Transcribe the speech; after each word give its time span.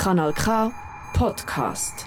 Kanal 0.00 0.32
K 0.32 0.72
Podcast. 1.12 2.06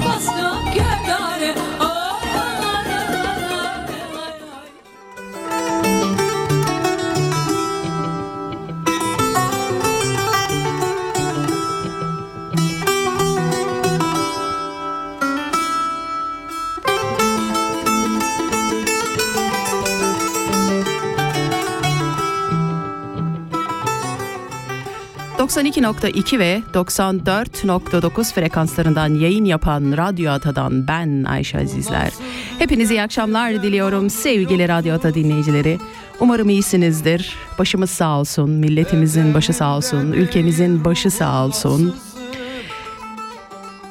...92.2 25.71 26.39
ve 26.39 26.61
94.9 26.73 28.33
frekanslarından 28.33 29.13
yayın 29.13 29.45
yapan 29.45 29.93
Radyo 29.97 30.31
Ata'dan 30.31 30.87
ben 30.87 31.23
Ayşe 31.23 31.59
Azizler. 31.59 32.11
Hepinize 32.59 32.93
iyi 32.93 33.01
akşamlar 33.01 33.63
diliyorum 33.63 34.09
sevgili 34.09 34.67
Radyo 34.67 34.95
Ata 34.95 35.13
dinleyicileri. 35.13 35.77
Umarım 36.19 36.49
iyisinizdir. 36.49 37.35
Başımız 37.59 37.89
sağ 37.89 38.19
olsun, 38.19 38.49
milletimizin 38.49 39.33
başı 39.33 39.53
sağ 39.53 39.77
olsun, 39.77 40.11
ülkemizin 40.11 40.85
başı 40.85 41.11
sağ 41.11 41.45
olsun. 41.45 41.95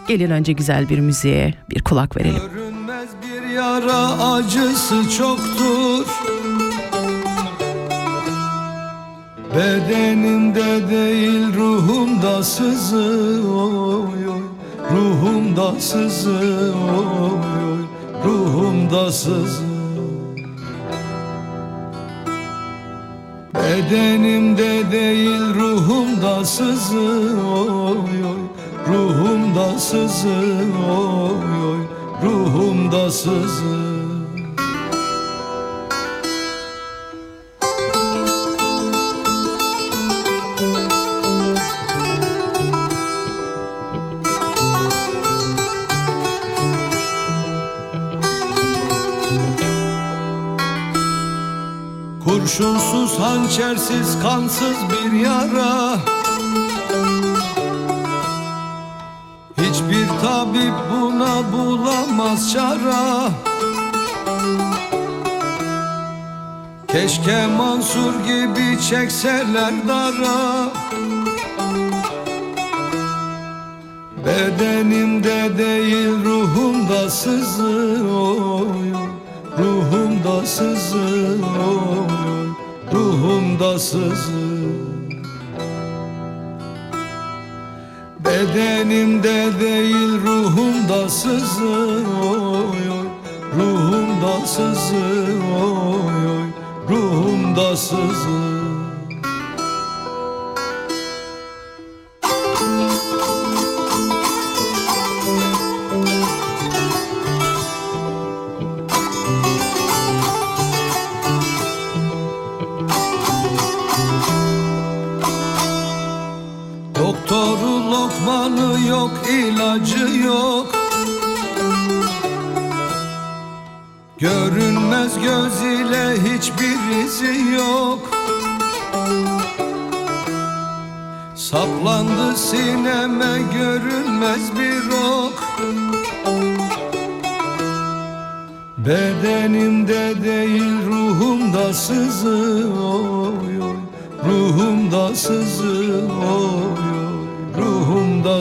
Gelin 0.09 0.31
önce 0.31 0.53
güzel 0.53 0.89
bir 0.89 0.99
müziğe 0.99 1.55
bir 1.71 1.83
kulak 1.83 2.17
verelim. 2.17 2.43
Görünmez 2.55 3.09
bir 3.23 3.55
yara 3.55 4.33
acısı 4.33 5.11
çoktur 5.19 6.07
Bedenimde 9.57 10.91
değil 10.91 11.55
ruhumda 11.57 12.43
sızı 12.43 13.43
oy 13.49 14.29
oy. 14.29 14.43
Ruhumda 14.93 15.81
sızı 15.81 16.31
oy 16.31 17.65
oy. 17.73 17.85
Ruhumda 18.25 19.13
sızı. 19.13 19.65
Bedenimde 23.55 24.93
değil 24.93 25.55
ruhumda 25.55 26.45
sızı 26.45 27.01
oy 27.55 28.25
oy. 28.25 28.43
Ruhumda 28.89 29.79
sızı 29.79 30.29
oy 30.89 31.71
oy. 31.71 31.81
Ruhumda 32.23 33.11
sızı 33.11 34.00
Kurşunsuz, 52.51 53.19
hançersiz, 53.19 54.23
kansız 54.23 54.77
bir 54.91 55.21
yara. 55.21 55.97
Hiçbir 59.59 60.09
tabip 60.23 60.73
buna 60.93 61.53
bulamaz 61.53 62.53
çara. 62.53 63.29
Keşke 66.89 67.47
Mansur 67.47 68.15
gibi 68.25 68.83
çekseler 68.91 69.75
dara. 69.89 70.69
Bedenimde 74.27 75.59
değil 75.59 76.25
ruhumda 76.25 77.11
sızı 77.11 78.05
oy 78.15 78.95
oy 78.95 79.11
Ruhumda 79.59 80.47
sızı 80.47 80.99
oy 80.99 81.97
oy 81.99 82.30
Ruhumda 83.21 83.79
sızı. 83.79 84.33
Bedenimde 88.25 89.61
değil 89.61 90.21
ruhumda 90.27 91.09
sızı 91.09 91.60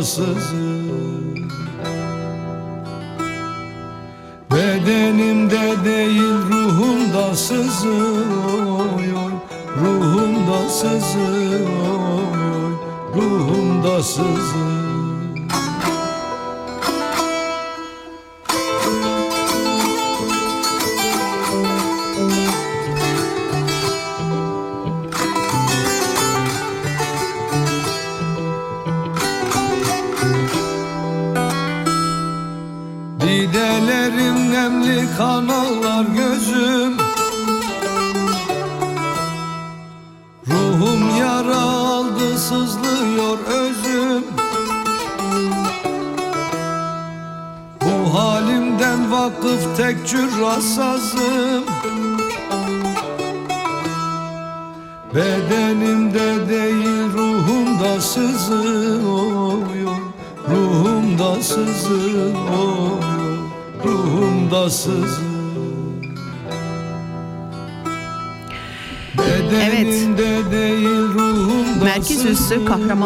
Sızı 0.04 0.26
Bedenimde 4.52 5.86
değil 5.86 6.34
ruhumda 6.50 7.36
sızı. 7.36 7.90
Oy 8.58 9.14
oy 9.16 9.34
Ruhumda 9.82 10.70
sızı. 10.70 11.20
Oy 12.00 12.52
oy 12.52 12.74
Ruhumda 13.16 14.04
sızı 14.04 14.89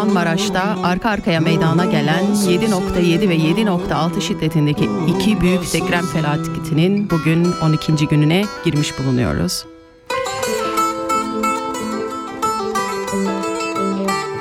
Kahramanmaraş'ta 0.03 0.77
arka 0.83 1.09
arkaya 1.09 1.39
meydana 1.39 1.85
gelen 1.85 2.23
7.7 2.25 3.29
ve 3.29 3.35
7.6 3.35 4.21
şiddetindeki 4.21 4.89
iki 5.07 5.41
büyük 5.41 5.73
deprem 5.73 6.05
felaketinin 6.05 7.09
bugün 7.09 7.47
12. 7.61 8.07
gününe 8.07 8.43
girmiş 8.65 8.99
bulunuyoruz. 8.99 9.65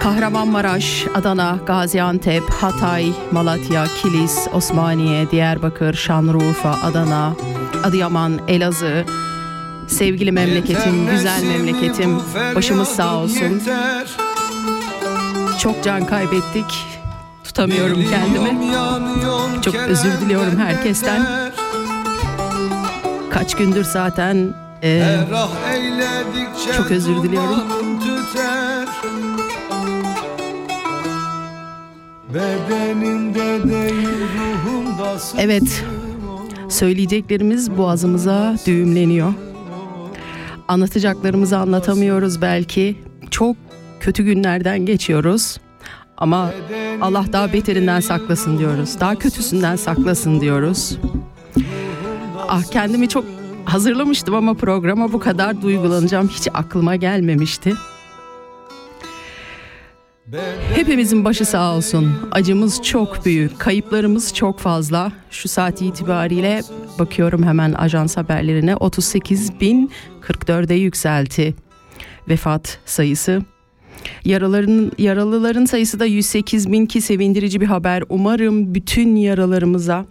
Kahramanmaraş, 0.01 1.07
Adana, 1.15 1.59
Gaziantep, 1.67 2.43
Hatay, 2.51 3.13
Malatya, 3.33 3.85
Kilis, 4.03 4.49
Osmaniye, 4.53 5.31
Diyarbakır, 5.31 5.95
Şanlıurfa, 5.95 6.71
Adana, 6.83 7.37
Adıyaman, 7.85 8.41
Elazığ, 8.49 9.05
sevgili 9.87 10.33
memleketim, 10.33 11.11
güzel 11.11 11.43
memleketim, 11.43 12.19
başımız 12.55 12.89
sağ 12.89 13.17
olsun. 13.17 13.63
Çok 15.63 15.85
can 15.85 16.07
kaybettik. 16.07 16.65
Tutamıyorum 17.45 18.05
kendimi. 18.11 18.73
Çok 19.63 19.75
özür 19.75 20.21
diliyorum 20.21 20.57
herkesten. 20.59 21.27
Kaç 23.31 23.55
gündür 23.55 23.85
zaten 23.85 24.55
e, 24.83 25.17
çok 26.77 26.91
özür 26.91 27.23
diliyorum. 27.23 27.61
Bedenimde 32.35 33.69
değil 33.69 34.09
ruhumda 34.39 35.17
Evet, 35.39 35.85
söyleyeceklerimiz 36.69 37.79
boğazımıza 37.79 38.57
düğümleniyor. 38.67 39.33
Anlatacaklarımızı 40.69 41.59
anlatamıyoruz 41.59 42.43
belki. 42.43 42.97
Çok 43.31 43.57
kötü 44.03 44.23
günlerden 44.23 44.87
geçiyoruz. 44.87 45.57
Ama 46.17 46.51
Allah 47.01 47.25
daha 47.33 47.53
beterinden 47.53 48.01
saklasın 48.01 48.59
diyoruz. 48.59 49.01
Daha 49.01 49.15
kötüsünden 49.15 49.77
saklasın 49.77 50.41
diyoruz. 50.41 50.99
Ah 52.49 52.63
kendimi 52.63 53.09
çok 53.09 53.25
hazırlamıştım 53.65 54.35
ama 54.35 54.55
programa 54.55 55.13
bu 55.13 55.21
kadar 55.21 55.63
duygulanacağım 55.63 56.29
hiç 56.29 56.49
aklıma 56.55 56.97
gelmemişti. 56.97 57.75
Hepimizin 60.75 61.25
başı 61.25 61.45
sağ 61.45 61.75
olsun. 61.75 62.13
Acımız 62.33 62.83
çok 62.83 63.25
büyük, 63.25 63.59
kayıplarımız 63.59 64.35
çok 64.35 64.59
fazla. 64.59 65.13
Şu 65.31 65.49
saat 65.49 65.83
itibariyle 65.83 66.63
bakıyorum 66.99 67.43
hemen 67.43 67.73
ajans 67.73 68.17
haberlerine 68.17 68.73
38.044'e 68.73 70.77
yükselti 70.77 71.55
vefat 72.29 72.79
sayısı. 72.85 73.43
Yaraların, 74.25 74.93
yaralıların 74.99 75.65
sayısı 75.65 76.01
da 76.01 76.07
108 76.07 76.73
bin 76.73 76.87
ki 76.87 77.01
sevindirici 77.01 77.61
bir 77.61 77.67
haber. 77.67 78.03
Umarım 78.09 78.75
bütün 78.75 79.17
yaralarımıza 79.17 80.07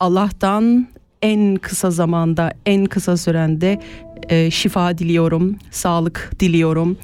Allah'tan 0.00 0.88
en 1.22 1.56
kısa 1.56 1.90
zamanda, 1.90 2.52
en 2.66 2.86
kısa 2.86 3.16
sürende 3.16 3.80
e, 4.28 4.50
şifa 4.50 4.98
diliyorum, 4.98 5.56
sağlık 5.70 6.32
diliyorum. 6.40 6.96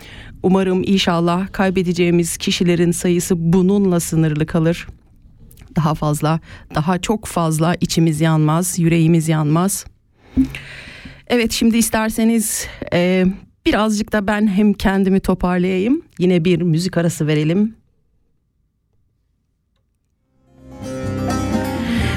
Umarım 0.43 0.83
inşallah 0.87 1.53
kaybedeceğimiz 1.53 2.37
kişilerin 2.37 2.91
sayısı 2.91 3.53
bununla 3.53 4.01
sınırlı 4.01 4.47
kalır. 4.47 4.89
Daha 5.77 5.95
fazla, 5.95 6.41
daha 6.75 6.99
çok 6.99 7.27
fazla 7.27 7.75
içimiz 7.81 8.21
yanmaz, 8.21 8.79
yüreğimiz 8.79 9.29
yanmaz. 9.29 9.87
Evet 11.27 11.53
şimdi 11.53 11.77
isterseniz 11.77 12.67
e, 12.93 13.27
birazcık 13.69 14.13
da 14.13 14.27
ben 14.27 14.47
hem 14.47 14.73
kendimi 14.73 15.21
toparlayayım. 15.21 16.03
Yine 16.19 16.45
bir 16.45 16.63
müzik 16.63 16.97
arası 16.97 17.27
verelim. 17.27 17.75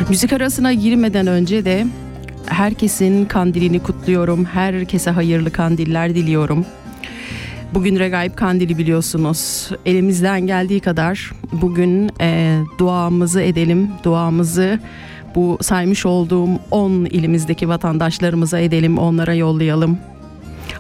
Müzik 0.09 0.33
arasına 0.33 0.73
girmeden 0.73 1.27
önce 1.27 1.65
de 1.65 1.87
herkesin 2.45 3.25
kandilini 3.25 3.79
kutluyorum. 3.83 4.45
Herkese 4.45 5.11
hayırlı 5.11 5.51
kandiller 5.51 6.15
diliyorum. 6.15 6.65
Bugün 7.73 7.99
Regaib 7.99 8.35
Kandili 8.35 8.77
biliyorsunuz. 8.77 9.69
Elimizden 9.85 10.47
geldiği 10.47 10.79
kadar 10.79 11.31
bugün 11.51 12.11
e, 12.21 12.59
duamızı 12.77 13.41
edelim. 13.41 13.89
Duamızı 14.03 14.79
bu 15.35 15.57
saymış 15.61 16.05
olduğum 16.05 16.49
10 16.71 16.91
ilimizdeki 17.05 17.69
vatandaşlarımıza 17.69 18.59
edelim, 18.59 18.97
onlara 18.97 19.33
yollayalım. 19.33 19.97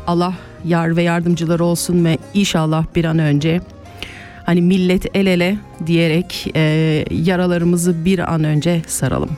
Allah 0.07 0.33
yar 0.65 0.95
ve 0.95 1.03
yardımcıları 1.03 1.63
olsun 1.63 2.05
ve 2.05 2.17
inşallah 2.33 2.85
bir 2.95 3.05
an 3.05 3.19
önce 3.19 3.61
hani 4.43 4.61
millet 4.61 5.15
el 5.15 5.25
ele 5.25 5.57
diyerek 5.85 6.47
e, 6.55 7.05
yaralarımızı 7.11 8.05
bir 8.05 8.33
an 8.33 8.43
önce 8.43 8.81
saralım. 8.87 9.29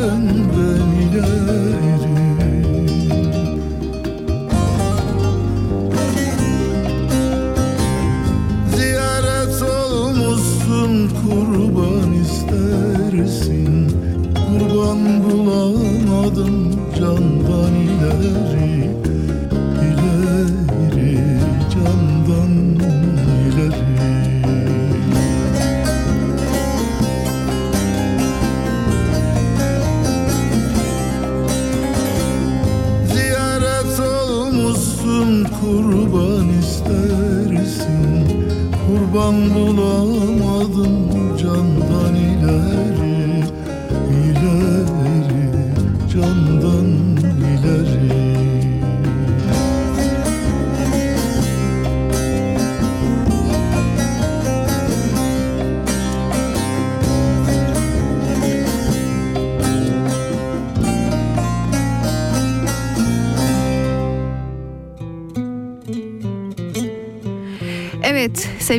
う。 0.00 0.45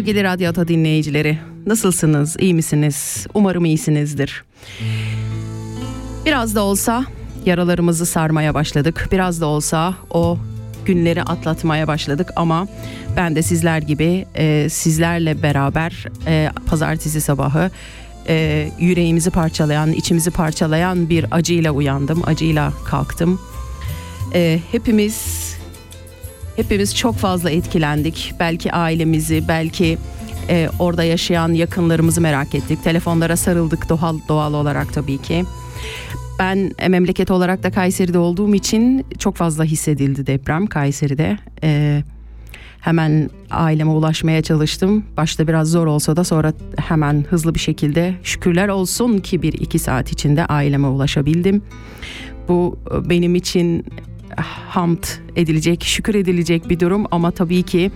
Sevgili 0.07 0.23
Radyo 0.23 0.49
Ata 0.49 0.67
dinleyicileri 0.67 1.37
nasılsınız 1.65 2.35
iyi 2.39 2.53
misiniz 2.53 3.27
umarım 3.33 3.65
iyisinizdir. 3.65 4.43
Biraz 6.25 6.55
da 6.55 6.63
olsa 6.63 7.05
yaralarımızı 7.45 8.05
sarmaya 8.05 8.53
başladık 8.53 9.09
biraz 9.11 9.41
da 9.41 9.45
olsa 9.45 9.93
o 10.09 10.37
günleri 10.85 11.23
atlatmaya 11.23 11.87
başladık 11.87 12.29
ama 12.35 12.67
ben 13.17 13.35
de 13.35 13.41
sizler 13.41 13.81
gibi 13.81 14.25
e, 14.35 14.69
sizlerle 14.69 15.43
beraber 15.43 16.05
e, 16.27 16.49
pazartesi 16.67 17.21
sabahı 17.21 17.71
e, 18.27 18.67
yüreğimizi 18.79 19.29
parçalayan 19.29 19.91
içimizi 19.91 20.31
parçalayan 20.31 21.09
bir 21.09 21.25
acıyla 21.31 21.71
uyandım 21.71 22.23
acıyla 22.25 22.73
kalktım. 22.85 23.39
E, 24.33 24.59
hepimiz 24.71 25.46
hepimiz 26.57 26.95
çok 26.95 27.15
fazla 27.15 27.51
etkilendik. 27.51 28.33
Belki 28.39 28.71
ailemizi, 28.71 29.43
belki 29.47 29.97
e, 30.49 30.69
orada 30.79 31.03
yaşayan 31.03 31.53
yakınlarımızı 31.53 32.21
merak 32.21 32.55
ettik. 32.55 32.83
Telefonlara 32.83 33.35
sarıldık 33.35 33.89
doğal 33.89 34.19
doğal 34.27 34.53
olarak 34.53 34.93
tabii 34.93 35.17
ki. 35.17 35.45
Ben 36.39 36.71
e, 36.79 36.87
memleket 36.87 37.31
olarak 37.31 37.63
da 37.63 37.71
Kayseri'de 37.71 38.19
olduğum 38.19 38.55
için 38.55 39.05
çok 39.19 39.35
fazla 39.35 39.63
hissedildi 39.63 40.27
deprem 40.27 40.67
Kayseri'de. 40.67 41.37
E, 41.63 42.03
hemen 42.79 43.29
aileme 43.51 43.91
ulaşmaya 43.91 44.41
çalıştım. 44.41 45.05
Başta 45.17 45.47
biraz 45.47 45.71
zor 45.71 45.87
olsa 45.87 46.15
da 46.15 46.23
sonra 46.23 46.53
hemen 46.77 47.25
hızlı 47.29 47.55
bir 47.55 47.59
şekilde 47.59 48.13
şükürler 48.23 48.67
olsun 48.67 49.17
ki 49.17 49.41
bir 49.41 49.53
iki 49.53 49.79
saat 49.79 50.11
içinde 50.11 50.45
aileme 50.45 50.87
ulaşabildim. 50.87 51.61
Bu 52.47 52.79
e, 52.91 53.09
benim 53.09 53.35
için 53.35 53.85
hamd 54.45 55.03
edilecek, 55.35 55.83
şükür 55.83 56.15
edilecek 56.15 56.69
bir 56.69 56.79
durum 56.79 57.05
ama 57.11 57.31
tabii 57.31 57.63
ki 57.63 57.91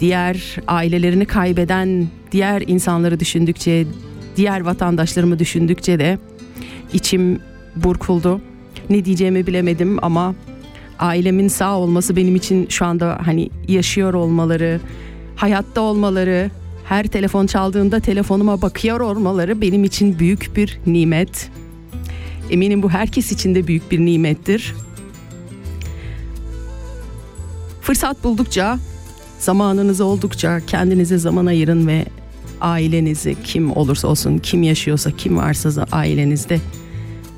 diğer 0.00 0.56
ailelerini 0.66 1.24
kaybeden 1.24 2.08
diğer 2.32 2.62
insanları 2.66 3.20
düşündükçe, 3.20 3.86
diğer 4.36 4.60
vatandaşlarımı 4.60 5.38
düşündükçe 5.38 5.98
de 5.98 6.18
içim 6.92 7.40
burkuldu. 7.76 8.40
Ne 8.90 9.04
diyeceğimi 9.04 9.46
bilemedim 9.46 10.04
ama 10.04 10.34
ailemin 10.98 11.48
sağ 11.48 11.78
olması 11.78 12.16
benim 12.16 12.36
için 12.36 12.66
şu 12.68 12.86
anda 12.86 13.18
hani 13.24 13.50
yaşıyor 13.68 14.14
olmaları, 14.14 14.80
hayatta 15.36 15.80
olmaları, 15.80 16.50
her 16.84 17.06
telefon 17.06 17.46
çaldığında 17.46 18.00
telefonuma 18.00 18.62
bakıyor 18.62 19.00
olmaları 19.00 19.60
benim 19.60 19.84
için 19.84 20.18
büyük 20.18 20.56
bir 20.56 20.80
nimet. 20.86 21.50
Eminim 22.50 22.82
bu 22.82 22.90
herkes 22.90 23.32
için 23.32 23.54
de 23.54 23.66
büyük 23.66 23.90
bir 23.90 24.00
nimettir. 24.00 24.74
Fırsat 27.80 28.24
buldukça, 28.24 28.78
zamanınız 29.38 30.00
oldukça 30.00 30.60
kendinize 30.66 31.18
zaman 31.18 31.46
ayırın 31.46 31.86
ve 31.86 32.06
ailenizi 32.60 33.36
kim 33.44 33.76
olursa 33.76 34.08
olsun, 34.08 34.38
kim 34.38 34.62
yaşıyorsa, 34.62 35.10
kim 35.10 35.36
varsa 35.36 35.86
ailenizde 35.92 36.60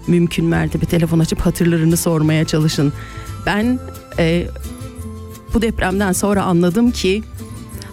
mümkün 0.06 0.44
mertebe 0.44 0.86
telefon 0.86 1.18
açıp 1.18 1.40
hatırlarını 1.40 1.96
sormaya 1.96 2.44
çalışın. 2.44 2.92
Ben 3.46 3.78
e, 4.18 4.46
bu 5.54 5.62
depremden 5.62 6.12
sonra 6.12 6.42
anladım 6.42 6.90
ki 6.90 7.22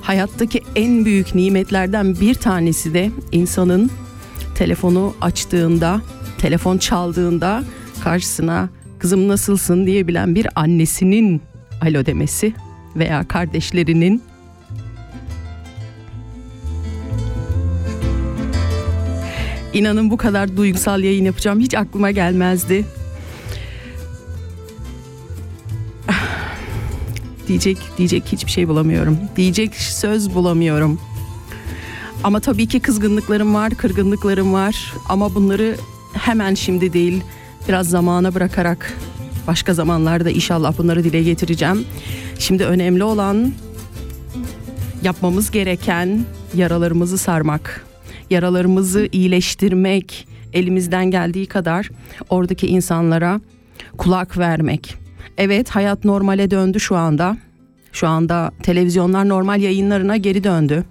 hayattaki 0.02 0.62
en 0.76 1.06
büyük 1.06 1.36
nimetlerden 1.36 2.20
bir 2.20 2.36
tanesi 2.36 2.94
de 2.94 3.12
insanın 3.32 3.92
telefonu 4.56 5.14
açtığında, 5.22 6.02
telefon 6.38 6.78
çaldığında 6.78 7.64
karşısına 8.04 8.70
kızım 9.00 9.28
nasılsın 9.28 9.86
diyebilen 9.86 10.36
bir 10.36 10.48
annesinin 10.56 11.42
alo 11.82 12.06
demesi 12.06 12.54
veya 12.96 13.28
kardeşlerinin 13.28 14.24
İnanın 19.74 20.12
bu 20.12 20.18
kadar 20.18 20.58
duygusal 20.58 21.04
yayın 21.04 21.26
yapacağım 21.26 21.60
hiç 21.60 21.76
aklıma 21.76 22.12
gelmezdi. 22.12 22.86
diyecek 27.48 27.78
diyecek 27.98 28.24
hiçbir 28.26 28.52
şey 28.52 28.68
bulamıyorum. 28.68 29.18
Diyecek 29.36 29.76
söz 29.76 30.36
bulamıyorum. 30.36 31.00
Ama 32.24 32.40
tabii 32.40 32.68
ki 32.68 32.80
kızgınlıklarım 32.80 33.54
var, 33.54 33.74
kırgınlıklarım 33.74 34.54
var 34.54 34.94
ama 35.10 35.36
bunları 35.36 35.76
hemen 36.14 36.54
şimdi 36.54 36.94
değil 36.94 37.24
biraz 37.68 37.90
zamana 37.90 38.36
bırakarak 38.36 38.94
başka 39.50 39.74
zamanlarda 39.74 40.30
inşallah 40.30 40.78
bunları 40.78 41.04
dile 41.04 41.24
getireceğim. 41.24 41.86
Şimdi 42.40 42.66
önemli 42.66 43.04
olan 43.04 43.52
yapmamız 45.04 45.52
gereken 45.52 46.26
yaralarımızı 46.56 47.18
sarmak, 47.18 47.86
yaralarımızı 48.30 49.10
iyileştirmek, 49.12 50.28
elimizden 50.54 51.12
geldiği 51.12 51.46
kadar 51.46 51.90
oradaki 52.30 52.68
insanlara 52.68 53.42
kulak 53.98 54.38
vermek. 54.38 54.96
Evet 55.38 55.70
hayat 55.70 56.06
normale 56.06 56.52
döndü 56.52 56.80
şu 56.80 56.96
anda. 56.96 57.38
Şu 57.92 58.08
anda 58.08 58.52
televizyonlar 58.64 59.30
normal 59.30 59.62
yayınlarına 59.62 60.18
geri 60.18 60.44
döndü. 60.44 60.84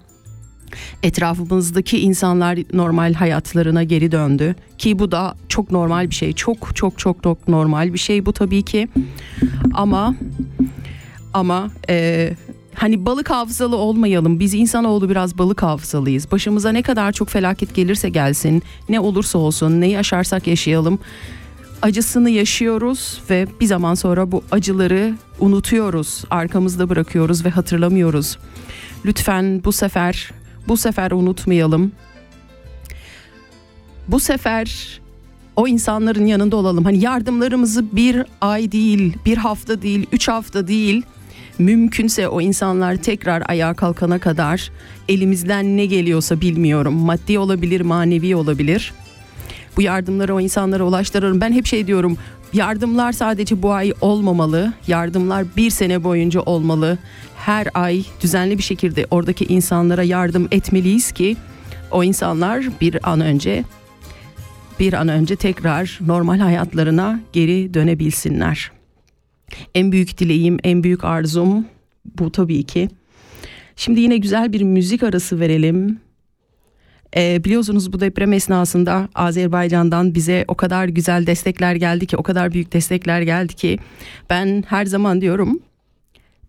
Etrafımızdaki 1.03 1.99
insanlar 1.99 2.59
normal 2.73 3.15
hayatlarına 3.15 3.83
geri 3.83 4.13
döndü 4.13 4.55
ki 4.79 4.99
bu 4.99 5.13
da 5.13 5.35
çok 5.49 5.71
normal 5.71 6.11
bir 6.11 6.15
şey. 6.15 6.33
Çok 6.33 6.77
çok 6.77 6.99
çok 6.99 7.23
çok 7.23 7.49
normal 7.49 7.93
bir 7.93 7.99
şey 7.99 8.27
bu 8.27 8.33
tabii 8.33 8.63
ki. 8.63 8.89
Ama 9.75 10.15
ama 11.35 11.71
e, 11.89 12.31
hani 12.75 13.07
balık 13.07 13.31
hafızalı 13.31 13.77
olmayalım. 13.77 14.41
Biz 14.41 14.55
insanoğlu 14.55 15.11
biraz 15.11 15.39
balık 15.39 15.63
hafızalıyız. 15.63 16.33
Başımıza 16.33 16.73
ne 16.73 16.83
kadar 16.83 17.13
çok 17.13 17.29
felaket 17.29 17.75
gelirse 17.75 18.09
gelsin, 18.09 18.63
ne 18.89 19.01
olursa 19.01 19.39
olsun, 19.39 19.81
ne 19.81 19.89
yaşarsak 19.89 20.47
yaşayalım 20.47 20.99
acısını 21.83 22.31
yaşıyoruz 22.31 23.21
ve 23.31 23.47
bir 23.61 23.67
zaman 23.67 23.95
sonra 23.95 24.33
bu 24.33 24.45
acıları 24.51 25.15
unutuyoruz, 25.41 26.25
arkamızda 26.31 26.89
bırakıyoruz 26.89 27.45
ve 27.45 27.51
hatırlamıyoruz. 27.51 28.39
Lütfen 29.05 29.65
bu 29.65 29.73
sefer 29.73 30.31
bu 30.69 30.77
sefer 30.77 31.11
unutmayalım. 31.11 31.93
Bu 34.09 34.21
sefer 34.21 35.01
o 35.57 35.69
insanların 35.69 36.27
yanında 36.27 36.57
olalım. 36.57 36.85
Hani 36.85 37.05
yardımlarımızı 37.05 37.97
bir 37.97 38.23
ay 38.41 38.73
değil, 38.73 39.17
bir 39.27 39.37
hafta 39.37 39.83
değil, 39.83 40.07
üç 40.13 40.29
hafta 40.29 40.69
değil. 40.69 41.03
Mümkünse 41.59 42.29
o 42.29 42.41
insanlar 42.41 42.97
tekrar 42.97 43.43
ayağa 43.49 43.75
kalkana 43.75 44.19
kadar 44.19 44.71
elimizden 45.09 45.77
ne 45.77 45.87
geliyorsa 45.87 46.41
bilmiyorum. 46.41 46.95
Maddi 46.95 47.39
olabilir, 47.39 47.81
manevi 47.81 48.37
olabilir. 48.37 48.93
Bu 49.77 49.83
yardımları 49.83 50.35
o 50.35 50.41
insanlara 50.41 50.85
ulaştırırım. 50.85 51.41
Ben 51.41 51.53
hep 51.53 51.67
şey 51.67 51.87
diyorum. 51.87 52.19
Yardımlar 52.53 53.13
sadece 53.13 53.63
bu 53.63 53.73
ay 53.73 53.93
olmamalı. 54.01 54.73
Yardımlar 54.87 55.45
bir 55.57 55.71
sene 55.71 56.05
boyunca 56.05 56.41
olmalı. 56.41 56.99
Her 57.39 57.69
ay 57.75 58.05
düzenli 58.21 58.59
bir 58.59 58.63
şekilde 58.63 59.07
oradaki 59.11 59.45
insanlara 59.45 60.03
yardım 60.03 60.49
etmeliyiz 60.51 61.13
ki 61.13 61.37
o 61.91 62.05
insanlar 62.05 62.65
bir 62.81 63.11
an 63.11 63.21
önce 63.21 63.65
bir 64.81 64.93
an 64.93 65.09
önce 65.09 65.37
tekrar 65.37 65.99
normal 66.07 66.39
hayatlarına 66.39 67.21
geri 67.33 67.75
dönebilsinler. 67.75 68.71
En 69.75 69.93
büyük 69.93 70.19
dileğim, 70.19 70.59
en 70.65 70.83
büyük 70.83 71.05
arzum 71.05 71.67
bu 72.19 72.33
tabii 72.33 72.63
ki. 72.63 72.89
Şimdi 73.77 74.01
yine 74.01 74.17
güzel 74.17 74.53
bir 74.53 74.63
müzik 74.63 75.03
arası 75.03 75.41
verelim. 75.41 76.01
E, 77.17 77.45
biliyorsunuz 77.45 77.93
bu 77.93 78.01
deprem 78.01 78.33
esnasında 78.33 79.09
Azerbaycan'dan 79.15 80.15
bize 80.15 80.45
o 80.49 80.55
kadar 80.55 80.89
güzel 80.89 81.27
destekler 81.27 81.75
geldi 81.75 82.07
ki, 82.07 82.17
o 82.17 82.23
kadar 82.23 82.53
büyük 82.53 82.73
destekler 82.73 83.23
geldi 83.23 83.55
ki 83.55 83.79
ben 84.31 84.65
her 84.69 84.87
zaman 84.87 85.21
diyorum 85.21 85.61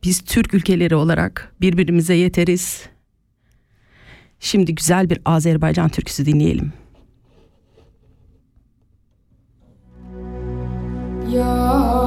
biz 0.03 0.21
Türk 0.21 0.53
ülkeleri 0.53 0.95
olarak 0.95 1.55
birbirimize 1.61 2.13
yeteriz. 2.13 2.89
Şimdi 4.39 4.75
güzel 4.75 5.09
bir 5.09 5.19
Azerbaycan 5.25 5.89
türküsü 5.89 6.25
dinleyelim. 6.25 6.73
Yar 11.33 11.98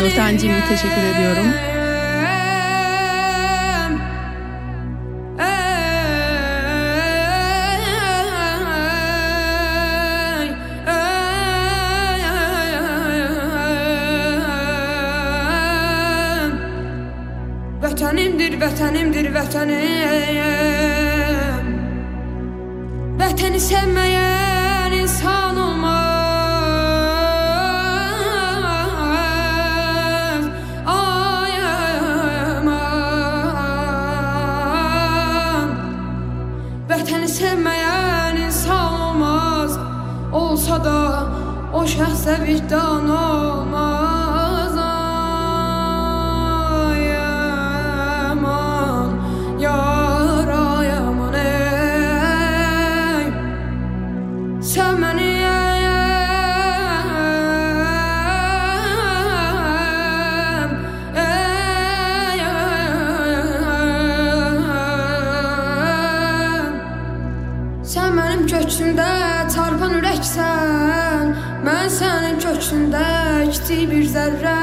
Nurten'cim 0.00 0.52
teşekkür 0.68 1.04
ediyorum. 1.14 1.48
Vətənimdir, 17.82 18.56
vətənimdir, 18.62 19.26
vətənim 19.36 20.30
Vətəni 23.20 23.60
sevməyən 23.60 24.49
Olsa 40.70 40.84
da 40.84 41.26
o 41.74 41.80
şəxsə 41.82 42.34
vicdan 42.46 43.08
olmaz 43.10 43.59
bir 73.70 74.02
zərrə 74.10 74.59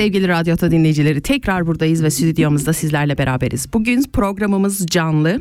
sevgili 0.00 0.28
Radyo 0.28 0.54
Ata 0.54 0.70
dinleyicileri 0.70 1.20
tekrar 1.20 1.66
buradayız 1.66 2.02
ve 2.02 2.10
stüdyomuzda 2.10 2.72
sizlerle 2.72 3.18
beraberiz. 3.18 3.72
Bugün 3.72 4.02
programımız 4.12 4.86
canlı. 4.86 5.40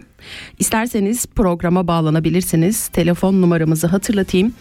İsterseniz 0.60 1.26
programa 1.26 1.88
bağlanabilirsiniz. 1.88 2.88
Telefon 2.88 3.42
numaramızı 3.42 3.88
hatırlatayım. 3.88 4.54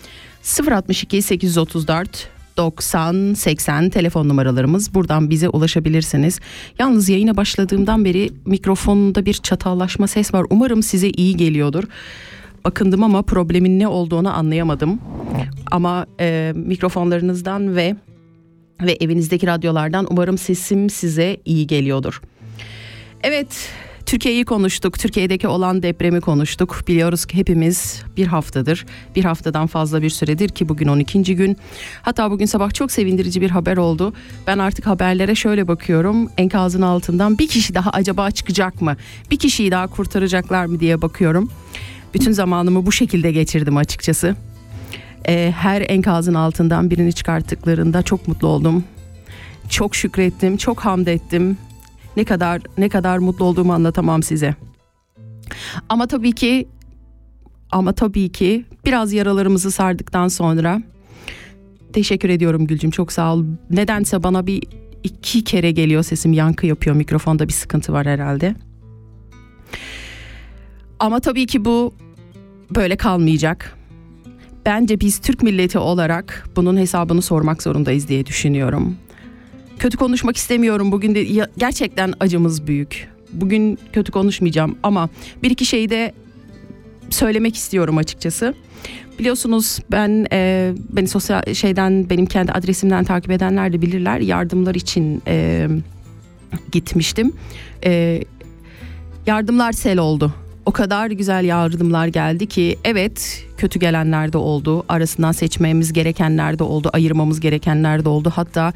062 0.71 1.23
834 1.23 2.29
90 2.57 3.35
80 3.35 3.91
telefon 3.91 4.29
numaralarımız. 4.29 4.95
Buradan 4.95 5.31
bize 5.31 5.49
ulaşabilirsiniz. 5.49 6.41
Yalnız 6.79 7.09
yayına 7.09 7.37
başladığımdan 7.37 8.05
beri 8.05 8.31
mikrofonda 8.47 9.27
bir 9.27 9.35
çatallaşma 9.35 10.07
ses 10.07 10.35
var. 10.35 10.47
Umarım 10.51 10.83
size 10.83 11.09
iyi 11.09 11.37
geliyordur. 11.37 11.85
Bakındım 12.65 13.03
ama 13.03 13.23
problemin 13.23 13.79
ne 13.79 13.89
olduğunu 13.89 14.37
anlayamadım. 14.37 15.01
Ama 15.71 16.07
e, 16.21 16.53
mikrofonlarınızdan 16.57 17.77
ve 17.77 17.97
ve 18.83 18.97
evinizdeki 19.01 19.47
radyolardan 19.47 20.07
umarım 20.11 20.39
sesim 20.39 20.91
size 20.91 21.37
iyi 21.45 21.67
geliyordur. 21.67 22.23
Evet, 23.23 23.71
Türkiye'yi 24.09 24.45
konuştuk. 24.45 24.99
Türkiye'deki 24.99 25.49
olan 25.49 25.83
depremi 25.83 26.21
konuştuk. 26.21 26.83
Biliyoruz 26.89 27.27
ki 27.27 27.37
hepimiz 27.37 28.03
bir 28.17 28.27
haftadır, 28.27 28.87
bir 29.17 29.25
haftadan 29.25 29.67
fazla 29.67 30.03
bir 30.03 30.11
süredir 30.11 30.49
ki 30.49 30.69
bugün 30.69 30.89
12. 30.89 31.37
gün. 31.37 31.57
Hatta 32.03 32.31
bugün 32.31 32.47
sabah 32.47 32.75
çok 32.75 32.93
sevindirici 32.93 33.41
bir 33.41 33.51
haber 33.51 33.77
oldu. 33.77 34.13
Ben 34.47 34.59
artık 34.59 34.87
haberlere 34.87 35.35
şöyle 35.35 35.69
bakıyorum. 35.69 36.31
Enkazın 36.37 36.83
altından 36.83 37.39
bir 37.39 37.49
kişi 37.49 37.75
daha 37.75 37.91
acaba 37.91 38.31
çıkacak 38.31 38.83
mı? 38.83 38.97
Bir 39.31 39.37
kişiyi 39.37 39.71
daha 39.71 39.87
kurtaracaklar 39.87 40.65
mı 40.65 40.81
diye 40.81 41.03
bakıyorum. 41.03 41.51
Bütün 42.15 42.33
zamanımı 42.33 42.87
bu 42.87 42.93
şekilde 42.93 43.33
geçirdim 43.33 43.77
açıkçası. 43.77 44.37
Ee, 45.29 45.53
her 45.57 45.85
enkazın 45.89 46.35
altından 46.35 46.91
birini 46.91 47.13
çıkarttıklarında 47.13 48.03
çok 48.03 48.29
mutlu 48.29 48.49
oldum. 48.49 48.85
Çok 49.69 49.97
şükrettim, 49.97 50.57
çok 50.57 50.81
hamd 50.81 51.07
ettim. 51.07 51.59
Ne 52.17 52.25
kadar 52.25 52.63
ne 52.79 52.89
kadar 52.89 53.19
mutlu 53.19 53.45
olduğumu 53.45 53.73
anlatamam 53.73 54.23
size. 54.23 54.55
Ama 55.89 56.07
tabii 56.07 56.33
ki 56.33 56.69
ama 57.71 57.93
tabii 57.93 58.33
ki 58.33 58.65
biraz 58.85 59.13
yaralarımızı 59.13 59.71
sardıktan 59.71 60.29
sonra 60.29 60.83
teşekkür 61.93 62.29
ediyorum 62.29 62.67
Gülcüm 62.67 62.91
çok 62.91 63.13
sağ 63.13 63.35
ol. 63.35 63.45
Nedense 63.71 64.23
bana 64.23 64.47
bir 64.47 64.63
iki 65.05 65.45
kere 65.45 65.71
geliyor 65.71 66.03
sesim 66.03 66.33
yankı 66.33 66.67
yapıyor 66.67 66.97
mikrofonda 66.97 67.49
bir 67.49 67.53
sıkıntı 67.53 67.93
var 67.93 68.07
herhalde. 68.07 68.55
Ama 70.99 71.21
tabii 71.21 71.47
ki 71.47 71.65
bu 71.65 71.95
böyle 72.75 72.97
kalmayacak. 72.97 73.78
Bence 74.69 75.01
biz 75.01 75.19
Türk 75.19 75.43
milleti 75.43 75.79
olarak 75.79 76.49
bunun 76.57 76.77
hesabını 76.77 77.23
sormak 77.23 77.63
zorundayız 77.63 78.09
diye 78.09 78.27
düşünüyorum. 78.27 78.97
Kötü 79.79 79.97
konuşmak 79.97 80.37
istemiyorum 80.37 80.93
bugün 80.93 81.15
de 81.15 81.47
gerçekten 81.59 82.15
acımız 82.21 82.67
büyük. 82.67 83.09
Bugün 83.33 83.79
kötü 83.93 84.13
konuşmayacağım 84.13 84.79
ama 84.83 85.09
bir 85.43 85.51
iki 85.51 85.67
şeyi 85.67 85.91
de 85.91 86.13
söylemek 87.11 87.57
istiyorum 87.57 87.99
açıkçası. 87.99 88.55
Biliyorsunuz 89.19 89.79
ben 89.91 90.27
e, 90.33 90.73
beni 90.91 91.09
sosyal 91.09 91.55
şeyden 91.55 92.11
benim 92.11 92.27
kendi 92.27 92.53
adresimden 92.53 93.05
takip 93.05 93.31
edenler 93.31 93.73
de 93.73 93.83
bilirler 93.83 94.21
yardımlar 94.21 94.75
için 94.75 95.23
e, 95.27 95.69
gitmiştim. 96.73 97.33
E, 97.85 98.23
yardımlar 99.27 99.73
sel 99.73 99.99
oldu. 99.99 100.35
O 100.69 100.71
kadar 100.71 101.11
güzel 101.11 101.45
yardımlar 101.45 102.07
geldi 102.07 102.47
ki 102.47 102.79
evet 102.85 103.45
kötü 103.57 103.79
gelenler 103.79 104.33
de 104.33 104.39
oldu. 104.39 104.85
Arasından 104.89 105.33
seçmemiz 105.33 105.93
gerekenler 105.93 106.59
de 106.59 106.65
oldu. 106.65 106.91
Ayırmamız 106.93 107.41
gerekenler 107.41 108.05
de 108.05 108.09
oldu. 108.09 108.33
Hatta 108.35 108.73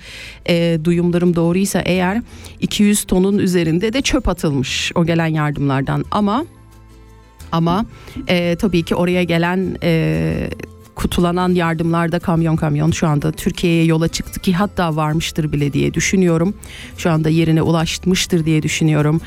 e, 0.48 0.78
duyumlarım 0.84 1.36
doğruysa 1.36 1.80
eğer 1.80 2.22
200 2.60 3.04
tonun 3.04 3.38
üzerinde 3.38 3.92
de 3.92 4.02
çöp 4.02 4.28
atılmış 4.28 4.92
o 4.94 5.04
gelen 5.04 5.26
yardımlardan. 5.26 6.04
Ama 6.10 6.44
ama 7.52 7.86
e, 8.28 8.56
tabii 8.56 8.82
ki 8.82 8.94
oraya 8.94 9.22
gelen 9.22 9.76
e, 9.82 10.50
kutulanan 10.94 11.54
yardımlarda 11.54 12.18
kamyon 12.18 12.56
kamyon 12.56 12.90
şu 12.90 13.08
anda 13.08 13.32
Türkiye'ye 13.32 13.84
yola 13.84 14.08
çıktı 14.08 14.40
ki 14.40 14.54
hatta 14.54 14.96
varmıştır 14.96 15.52
bile 15.52 15.72
diye 15.72 15.94
düşünüyorum. 15.94 16.54
Şu 16.98 17.10
anda 17.10 17.28
yerine 17.28 17.62
ulaşmıştır 17.62 18.44
diye 18.44 18.62
düşünüyorum. 18.62 19.20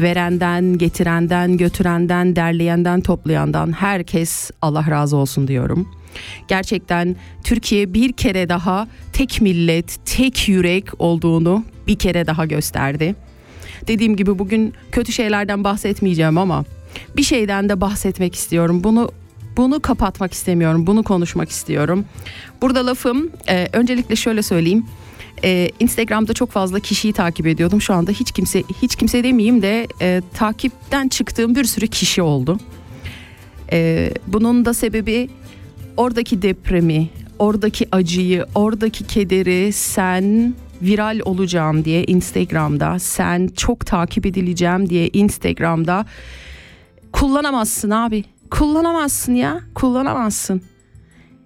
Verenden, 0.00 0.78
getirenden, 0.78 1.56
götürenden, 1.56 2.36
derleyenden, 2.36 3.00
toplayandan 3.00 3.72
herkes 3.72 4.50
Allah 4.62 4.90
razı 4.90 5.16
olsun 5.16 5.48
diyorum. 5.48 5.88
Gerçekten 6.48 7.16
Türkiye 7.44 7.94
bir 7.94 8.12
kere 8.12 8.48
daha 8.48 8.88
tek 9.12 9.40
millet, 9.40 10.06
tek 10.06 10.48
yürek 10.48 10.86
olduğunu 10.98 11.64
bir 11.86 11.96
kere 11.96 12.26
daha 12.26 12.46
gösterdi. 12.46 13.14
Dediğim 13.86 14.16
gibi 14.16 14.38
bugün 14.38 14.74
kötü 14.92 15.12
şeylerden 15.12 15.64
bahsetmeyeceğim 15.64 16.38
ama 16.38 16.64
bir 17.16 17.22
şeyden 17.22 17.68
de 17.68 17.80
bahsetmek 17.80 18.34
istiyorum. 18.34 18.84
Bunu 18.84 19.10
bunu 19.60 19.80
kapatmak 19.80 20.32
istemiyorum. 20.32 20.86
Bunu 20.86 21.02
konuşmak 21.02 21.50
istiyorum. 21.50 22.04
Burada 22.62 22.86
lafım 22.86 23.30
e, 23.48 23.68
öncelikle 23.72 24.16
şöyle 24.16 24.42
söyleyeyim. 24.42 24.86
E, 25.44 25.70
Instagram'da 25.80 26.32
çok 26.32 26.50
fazla 26.50 26.80
kişiyi 26.80 27.12
takip 27.12 27.46
ediyordum. 27.46 27.80
Şu 27.80 27.94
anda 27.94 28.10
hiç 28.10 28.32
kimse 28.32 28.62
hiç 28.82 28.96
kimse 28.96 29.24
demeyeyim 29.24 29.62
de 29.62 29.86
e, 30.00 30.22
takipten 30.34 31.08
çıktığım 31.08 31.54
bir 31.54 31.64
sürü 31.64 31.86
kişi 31.88 32.22
oldu. 32.22 32.58
E, 33.72 34.10
bunun 34.26 34.64
da 34.64 34.74
sebebi 34.74 35.28
oradaki 35.96 36.42
depremi, 36.42 37.08
oradaki 37.38 37.88
acıyı, 37.92 38.46
oradaki 38.54 39.06
kederi 39.06 39.72
sen 39.72 40.54
viral 40.82 41.20
olacağım 41.24 41.84
diye 41.84 42.04
Instagram'da, 42.04 42.98
sen 42.98 43.50
çok 43.56 43.86
takip 43.86 44.26
edileceğim 44.26 44.90
diye 44.90 45.08
Instagram'da 45.08 46.06
kullanamazsın 47.12 47.90
abi. 47.90 48.24
Kullanamazsın 48.50 49.34
ya, 49.34 49.60
kullanamazsın. 49.74 50.62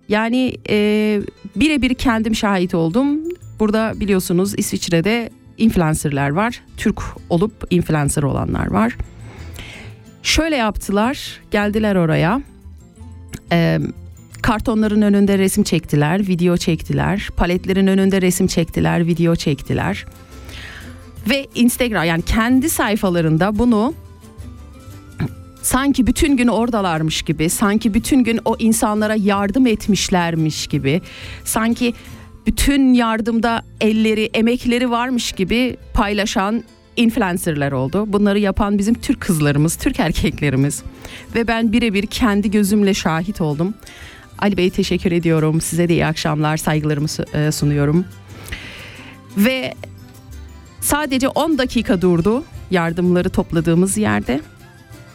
Yani 0.08 0.56
e, 0.68 1.20
birebir 1.56 1.94
kendim 1.94 2.34
şahit 2.34 2.74
oldum. 2.74 3.20
Burada 3.58 3.92
biliyorsunuz 4.00 4.54
İsviçre'de 4.58 5.30
influencerlar 5.58 6.30
var. 6.30 6.62
Türk 6.76 7.02
olup 7.30 7.52
influencer 7.70 8.22
olanlar 8.22 8.66
var. 8.66 8.96
Şöyle 10.22 10.56
yaptılar, 10.56 11.40
geldiler 11.50 11.96
oraya. 11.96 12.42
Eee 13.52 13.80
kartonların 14.42 15.02
önünde 15.02 15.38
resim 15.38 15.64
çektiler, 15.64 16.28
video 16.28 16.56
çektiler. 16.56 17.28
Paletlerin 17.36 17.86
önünde 17.86 18.22
resim 18.22 18.46
çektiler, 18.46 19.06
video 19.06 19.36
çektiler. 19.36 20.06
Ve 21.30 21.46
Instagram 21.54 22.04
yani 22.04 22.22
kendi 22.22 22.70
sayfalarında 22.70 23.58
bunu 23.58 23.94
sanki 25.64 26.06
bütün 26.06 26.36
gün 26.36 26.48
oradalarmış 26.48 27.22
gibi, 27.22 27.50
sanki 27.50 27.94
bütün 27.94 28.24
gün 28.24 28.40
o 28.44 28.56
insanlara 28.58 29.14
yardım 29.14 29.66
etmişlermiş 29.66 30.66
gibi, 30.66 31.02
sanki 31.44 31.94
bütün 32.46 32.94
yardımda 32.94 33.62
elleri, 33.80 34.30
emekleri 34.34 34.90
varmış 34.90 35.32
gibi 35.32 35.76
paylaşan 35.94 36.64
influencerlar 36.96 37.72
oldu. 37.72 38.04
Bunları 38.12 38.38
yapan 38.38 38.78
bizim 38.78 38.94
Türk 38.94 39.20
kızlarımız, 39.20 39.76
Türk 39.76 40.00
erkeklerimiz. 40.00 40.82
Ve 41.34 41.48
ben 41.48 41.72
birebir 41.72 42.06
kendi 42.06 42.50
gözümle 42.50 42.94
şahit 42.94 43.40
oldum. 43.40 43.74
Ali 44.38 44.56
Bey 44.56 44.70
teşekkür 44.70 45.12
ediyorum. 45.12 45.60
Size 45.60 45.88
de 45.88 45.92
iyi 45.92 46.06
akşamlar, 46.06 46.56
saygılarımı 46.56 47.08
e, 47.34 47.52
sunuyorum. 47.52 48.04
Ve 49.36 49.74
sadece 50.80 51.28
10 51.28 51.58
dakika 51.58 52.00
durdu 52.00 52.44
yardımları 52.70 53.30
topladığımız 53.30 53.96
yerde. 53.96 54.40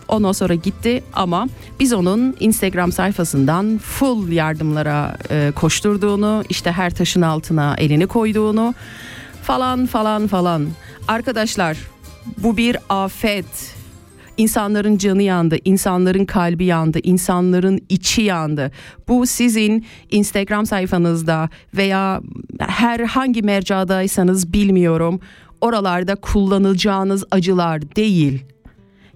Ondan 0.10 0.32
sonra 0.32 0.56
gitti 0.56 1.04
ama 1.14 1.48
biz 1.80 1.94
onun 1.94 2.36
Instagram 2.40 2.92
sayfasından 2.92 3.78
full 3.78 4.32
yardımlara 4.32 5.18
e, 5.32 5.52
koşturduğunu, 5.56 6.44
işte 6.50 6.72
her 6.72 6.90
taşın 6.90 7.22
altına 7.22 7.76
elini 7.78 8.08
koyduğunu 8.08 8.74
falan 9.44 9.86
falan 9.86 10.28
falan. 10.28 10.68
Arkadaşlar 11.08 11.78
bu 12.38 12.58
bir 12.58 12.78
afet. 12.90 13.76
İnsanların 14.38 14.98
canı 14.98 15.24
yandı, 15.24 15.58
insanların 15.66 16.26
kalbi 16.26 16.66
yandı, 16.66 17.00
insanların 17.04 17.82
içi 17.90 18.22
yandı. 18.22 18.72
Bu 19.08 19.26
sizin 19.26 19.86
Instagram 20.12 20.66
sayfanızda 20.66 21.50
veya 21.74 22.22
herhangi 22.60 23.42
mercadaysanız 23.42 24.54
bilmiyorum. 24.54 25.20
Oralarda 25.62 26.16
kullanacağınız 26.16 27.24
acılar 27.32 27.96
değil. 27.96 28.44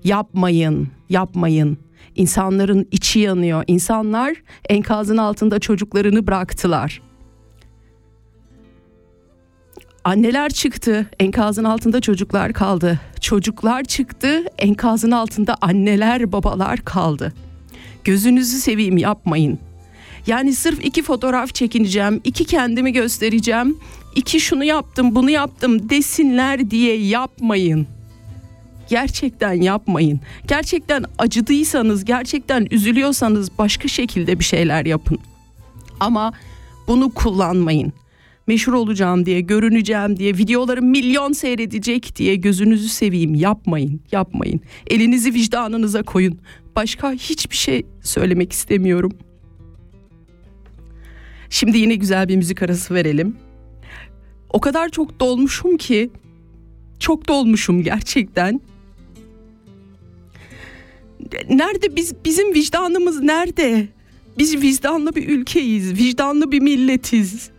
Yapmayın, 0.03 0.87
yapmayın. 1.09 1.77
İnsanların 2.15 2.87
içi 2.91 3.19
yanıyor. 3.19 3.63
İnsanlar 3.67 4.33
enkazın 4.69 5.17
altında 5.17 5.59
çocuklarını 5.59 6.27
bıraktılar. 6.27 7.01
Anneler 10.03 10.49
çıktı, 10.49 11.09
enkazın 11.19 11.63
altında 11.63 12.01
çocuklar 12.01 12.53
kaldı. 12.53 12.99
Çocuklar 13.21 13.83
çıktı, 13.83 14.43
enkazın 14.59 15.11
altında 15.11 15.55
anneler, 15.61 16.31
babalar 16.31 16.79
kaldı. 16.79 17.33
Gözünüzü 18.03 18.57
seveyim 18.57 18.97
yapmayın. 18.97 19.59
Yani 20.27 20.53
sırf 20.53 20.85
iki 20.85 21.03
fotoğraf 21.03 21.53
çekineceğim, 21.53 22.21
iki 22.23 22.45
kendimi 22.45 22.93
göstereceğim, 22.93 23.77
iki 24.15 24.39
şunu 24.39 24.63
yaptım, 24.63 25.15
bunu 25.15 25.29
yaptım 25.29 25.89
desinler 25.89 26.71
diye 26.71 26.97
yapmayın. 26.97 27.87
Gerçekten 28.89 29.53
yapmayın. 29.53 30.19
Gerçekten 30.47 31.05
acıdıysanız, 31.17 32.05
gerçekten 32.05 32.67
üzülüyorsanız 32.71 33.57
başka 33.57 33.87
şekilde 33.87 34.39
bir 34.39 34.43
şeyler 34.43 34.85
yapın. 34.85 35.19
Ama 35.99 36.33
bunu 36.87 37.13
kullanmayın 37.13 37.93
meşhur 38.47 38.73
olacağım 38.73 39.25
diye, 39.25 39.41
görüneceğim 39.41 40.17
diye, 40.17 40.33
videolarım 40.33 40.85
milyon 40.85 41.31
seyredecek 41.31 42.15
diye 42.15 42.35
gözünüzü 42.35 42.89
seveyim 42.89 43.35
yapmayın, 43.35 44.01
yapmayın. 44.11 44.61
Elinizi 44.87 45.33
vicdanınıza 45.33 46.03
koyun. 46.03 46.39
Başka 46.75 47.11
hiçbir 47.11 47.55
şey 47.55 47.85
söylemek 48.01 48.51
istemiyorum. 48.51 49.11
Şimdi 51.49 51.77
yine 51.77 51.95
güzel 51.95 52.27
bir 52.27 52.35
müzik 52.35 52.63
arası 52.63 52.93
verelim. 52.93 53.35
O 54.49 54.61
kadar 54.61 54.89
çok 54.89 55.19
dolmuşum 55.19 55.77
ki 55.77 56.09
çok 56.99 57.27
dolmuşum 57.27 57.83
gerçekten. 57.83 58.61
Nerede 61.49 61.95
biz 61.95 62.13
bizim 62.25 62.53
vicdanımız 62.53 63.21
nerede? 63.21 63.87
Biz 64.37 64.61
vicdanlı 64.61 65.15
bir 65.15 65.29
ülkeyiz, 65.29 65.93
vicdanlı 65.93 66.51
bir 66.51 66.59
milletiz. 66.59 67.49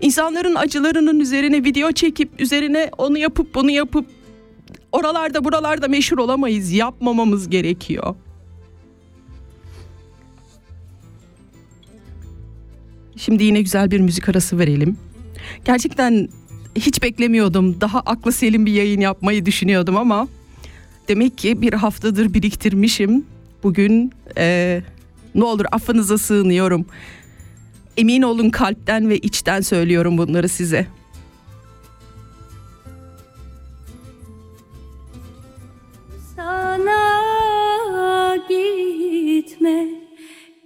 İnsanların 0.00 0.54
acılarının 0.54 1.20
üzerine 1.20 1.64
video 1.64 1.92
çekip 1.92 2.40
üzerine 2.40 2.90
onu 2.98 3.18
yapıp 3.18 3.54
bunu 3.54 3.70
yapıp 3.70 4.06
oralarda 4.92 5.44
buralarda 5.44 5.88
meşhur 5.88 6.18
olamayız. 6.18 6.72
Yapmamamız 6.72 7.50
gerekiyor. 7.50 8.14
Şimdi 13.16 13.44
yine 13.44 13.62
güzel 13.62 13.90
bir 13.90 14.00
müzik 14.00 14.28
arası 14.28 14.58
verelim. 14.58 14.96
Gerçekten 15.64 16.28
hiç 16.76 17.02
beklemiyordum. 17.02 17.80
Daha 17.80 18.00
aklı 18.00 18.32
selim 18.32 18.66
bir 18.66 18.72
yayın 18.72 19.00
yapmayı 19.00 19.46
düşünüyordum 19.46 19.96
ama 19.96 20.28
demek 21.08 21.38
ki 21.38 21.60
bir 21.60 21.72
haftadır 21.72 22.34
biriktirmişim. 22.34 23.26
Bugün 23.62 24.12
e, 24.36 24.80
ne 25.34 25.44
olur 25.44 25.64
affınıza 25.72 26.18
sığınıyorum. 26.18 26.86
Emin 27.96 28.22
olun 28.22 28.50
kalpten 28.50 29.08
ve 29.08 29.18
içten 29.18 29.60
söylüyorum 29.60 30.18
bunları 30.18 30.48
size. 30.48 30.86
Sana 36.36 37.16
gitme 38.48 39.88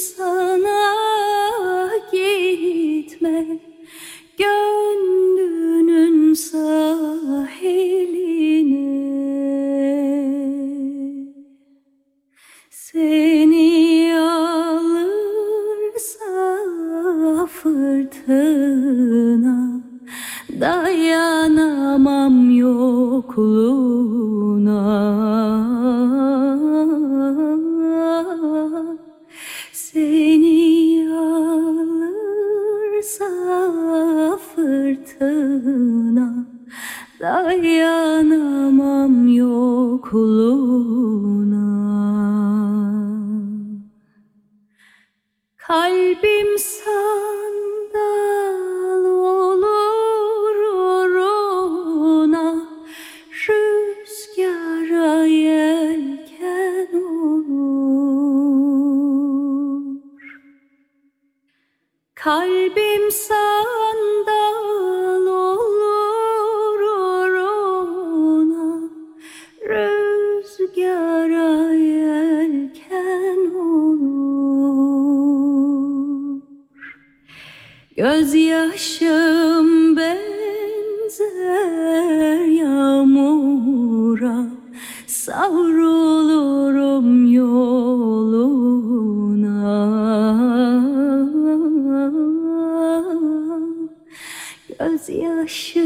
sana 0.00 0.80
gitme. 2.12 3.46
Gönlünün 4.38 6.34
sahiline. 6.34 7.50
Seni 12.70 14.14
alırsa 14.18 15.06
fırtına 17.46 18.50
dayanamam 20.60 22.50
yokluğuna. 22.50 24.00
sırtına 35.20 36.46
Dayanamam 37.20 39.14
yokluğuna. 39.28 40.80
Kalbim 45.56 46.58
sandal 46.58 48.04
olur 49.04 50.56
uğruna 51.36 52.48
Rüzgara 53.48 55.24
yelken 55.24 56.92
olur. 56.94 57.90
Kalbim 62.14 63.10
sandal 63.10 63.89
Gözyaşım 78.00 79.96
benzer 79.96 81.24
yağmura 82.44 84.46
Savrulurum 85.06 86.52
yoluna. 87.32 88.80
Gözyaşım 94.78 95.79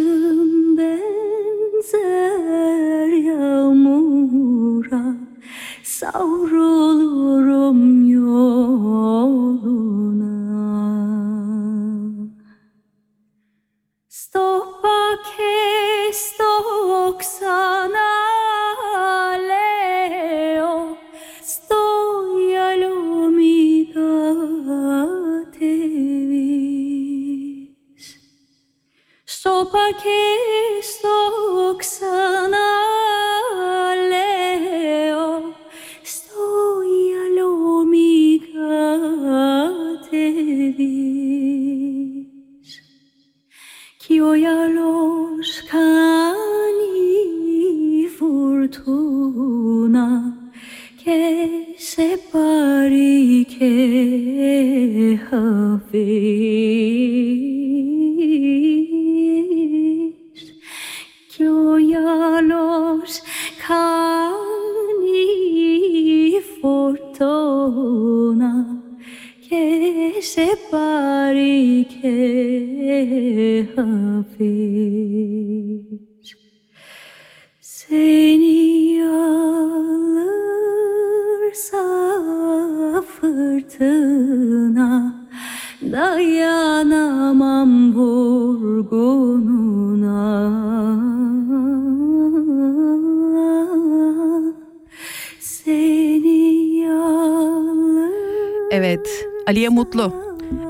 Aliye 99.55 99.69
Mutlu. 99.69 100.13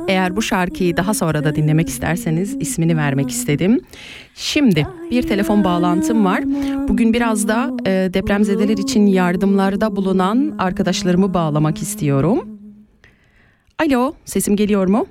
Eğer 0.09 0.37
bu 0.37 0.42
şarkıyı 0.42 0.97
daha 0.97 1.14
sonra 1.14 1.44
da 1.44 1.55
dinlemek 1.57 1.88
isterseniz 1.88 2.57
ismini 2.61 2.97
vermek 2.97 3.31
istedim. 3.31 3.81
Şimdi 4.35 4.87
bir 5.11 5.23
telefon 5.23 5.64
bağlantım 5.64 6.25
var. 6.25 6.42
Bugün 6.88 7.12
biraz 7.12 7.49
da 7.49 7.70
e, 7.87 7.90
depremzedeler 8.14 8.79
için 8.79 9.07
yardımlarda 9.07 9.97
bulunan 9.97 10.55
arkadaşlarımı 10.59 11.35
bağlamak 11.35 11.79
istiyorum. 11.83 12.49
Alo, 13.79 14.12
sesim 14.25 14.57
geliyor 14.57 14.87
mu? 14.87 15.07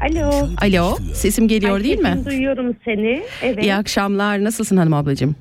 Alo. 0.00 0.30
Alo, 0.62 0.96
sesim 1.14 1.48
geliyor 1.48 1.84
değil 1.84 1.98
mi? 1.98 2.22
Duyuyorum 2.26 2.76
seni. 2.84 3.22
Evet. 3.42 3.62
İyi 3.64 3.74
akşamlar. 3.74 4.44
Nasılsın 4.44 4.76
hanım 4.76 4.92
ablacığım? 4.94 5.36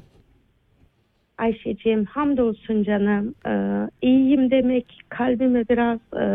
Ayşe'ciğim 1.38 2.06
hamdolsun 2.06 2.84
canım. 2.84 3.36
Ee, 3.46 3.90
iyiyim 4.02 4.52
demek 4.52 4.86
kalbime 5.10 5.64
biraz 5.70 6.00
e, 6.14 6.26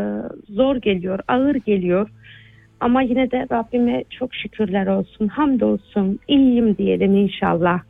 zor 0.49 0.77
geliyor, 0.77 1.19
ağır 1.29 1.55
geliyor. 1.55 2.11
Ama 2.81 3.03
yine 3.03 3.31
de 3.31 3.47
Rabbime 3.53 4.05
çok 4.11 4.35
şükürler 4.35 4.87
olsun. 4.87 5.29
Hamdolsun. 5.29 6.19
İyiyim 6.29 6.77
diyelim 6.77 7.17
inşallah. 7.17 7.81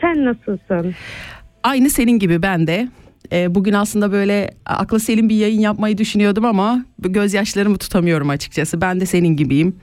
Sen 0.00 0.24
nasılsın? 0.24 0.94
Aynı 1.62 1.90
senin 1.90 2.18
gibi 2.18 2.42
ben 2.42 2.66
de. 2.66 2.88
Ee, 3.32 3.54
bugün 3.54 3.72
aslında 3.72 4.12
böyle 4.12 4.50
aklı 4.66 5.00
selim 5.00 5.28
bir 5.28 5.36
yayın 5.36 5.60
yapmayı 5.60 5.98
düşünüyordum 5.98 6.44
ama 6.44 6.84
gözyaşlarımı 6.98 7.76
tutamıyorum 7.78 8.30
açıkçası. 8.30 8.80
Ben 8.80 9.00
de 9.00 9.06
senin 9.06 9.36
gibiyim. 9.36 9.76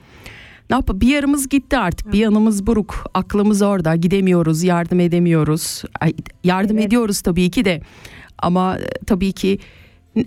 Ne 0.70 0.76
yap? 0.76 0.88
Bir 0.94 1.08
yarımız 1.08 1.48
gitti 1.48 1.78
artık. 1.78 2.12
Bir 2.12 2.18
yanımız 2.18 2.66
buruk. 2.66 3.04
Aklımız 3.14 3.62
orada. 3.62 3.96
Gidemiyoruz, 3.96 4.64
yardım 4.64 5.00
edemiyoruz. 5.00 5.82
Ay, 6.00 6.12
yardım 6.44 6.78
ediyoruz 6.78 7.20
tabii 7.20 7.50
ki 7.50 7.64
de. 7.64 7.80
Ama 8.38 8.76
e, 8.78 9.04
tabii 9.06 9.32
ki 9.32 9.58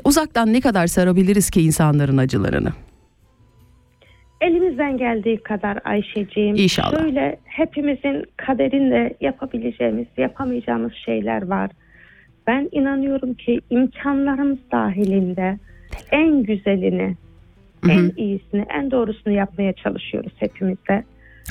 uzaktan 0.06 0.54
ne 0.54 0.62
kadar 0.62 0.88
sarabiliriz 0.88 1.50
ki 1.50 1.62
insanların 1.62 2.18
acılarını? 2.18 2.70
Elimizden 4.42 4.98
geldiği 4.98 5.44
kadar 5.44 5.80
Ayşe'ciğim. 5.84 6.56
İnşallah. 6.56 7.02
Şöyle 7.02 7.40
hepimizin 7.44 8.26
kaderinde 8.38 9.18
yapabileceğimiz, 9.22 10.08
yapamayacağımız 10.18 10.92
şeyler 11.06 11.48
var. 11.48 11.72
Ben 12.48 12.70
inanıyorum 12.72 13.34
ki 13.34 13.60
imkanlarımız 13.70 14.58
dahilinde 14.72 15.60
en 16.12 16.44
güzelini, 16.44 17.16
en 17.90 18.12
iyisini, 18.18 18.66
en 18.70 18.92
doğrusunu 18.92 19.34
yapmaya 19.34 19.74
çalışıyoruz 19.74 20.34
hepimiz 20.38 20.78
de. 20.90 21.04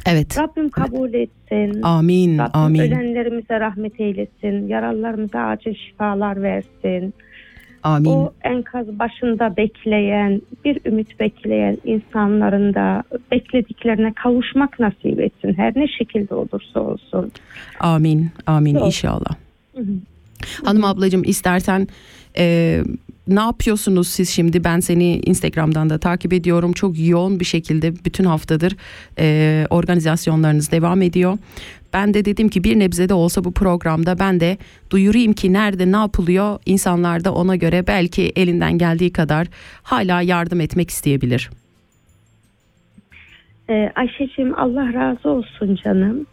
Evet. 0.06 0.38
Rabbim 0.38 0.68
kabul 0.68 1.14
etsin. 1.14 1.82
Amin. 1.82 2.38
Rabbim 2.38 2.60
Amin. 2.60 2.80
ölenlerimize 2.80 3.60
rahmet 3.60 4.00
eylesin. 4.00 4.68
Yaralılarımıza 4.68 5.38
acil 5.40 5.74
şifalar 5.74 6.42
versin. 6.42 7.14
Amin. 7.82 8.10
O 8.10 8.32
enkaz 8.44 8.86
başında 8.98 9.56
bekleyen, 9.56 10.42
bir 10.64 10.78
ümit 10.86 11.20
bekleyen 11.20 11.78
insanların 11.84 12.74
da 12.74 13.02
beklediklerine 13.32 14.12
kavuşmak 14.12 14.80
nasip 14.80 15.20
etsin. 15.20 15.54
Her 15.56 15.72
ne 15.76 15.88
şekilde 15.88 16.34
olursa 16.34 16.80
olsun. 16.80 17.32
Amin. 17.80 18.30
Amin 18.46 18.74
Yok. 18.74 18.86
inşallah. 18.86 19.34
Hanım 20.64 20.84
ablacığım 20.84 21.24
istersen 21.24 21.88
e, 22.38 22.78
ne 23.30 23.40
yapıyorsunuz 23.40 24.08
siz 24.08 24.30
şimdi? 24.30 24.64
Ben 24.64 24.80
seni 24.80 25.20
Instagram'dan 25.20 25.90
da 25.90 25.98
takip 25.98 26.32
ediyorum. 26.32 26.72
Çok 26.72 26.98
yoğun 26.98 27.40
bir 27.40 27.44
şekilde 27.44 28.04
bütün 28.04 28.24
haftadır 28.24 28.76
e, 29.18 29.66
organizasyonlarınız 29.70 30.72
devam 30.72 31.02
ediyor. 31.02 31.38
Ben 31.92 32.14
de 32.14 32.24
dedim 32.24 32.48
ki 32.48 32.64
bir 32.64 32.78
nebze 32.78 33.08
de 33.08 33.14
olsa 33.14 33.44
bu 33.44 33.52
programda 33.52 34.18
ben 34.18 34.40
de 34.40 34.56
duyurayım 34.90 35.32
ki 35.32 35.52
nerede 35.52 35.92
ne 35.92 35.96
yapılıyor 35.96 36.58
insanlar 36.66 37.24
da 37.24 37.34
ona 37.34 37.56
göre 37.56 37.86
belki 37.86 38.32
elinden 38.36 38.78
geldiği 38.78 39.12
kadar 39.12 39.46
hala 39.82 40.22
yardım 40.22 40.60
etmek 40.60 40.90
isteyebilir. 40.90 41.50
Ee, 43.70 43.92
Ayşe'cim 43.94 44.58
Allah 44.58 44.92
razı 44.94 45.28
olsun 45.28 45.78
canım. 45.84 46.26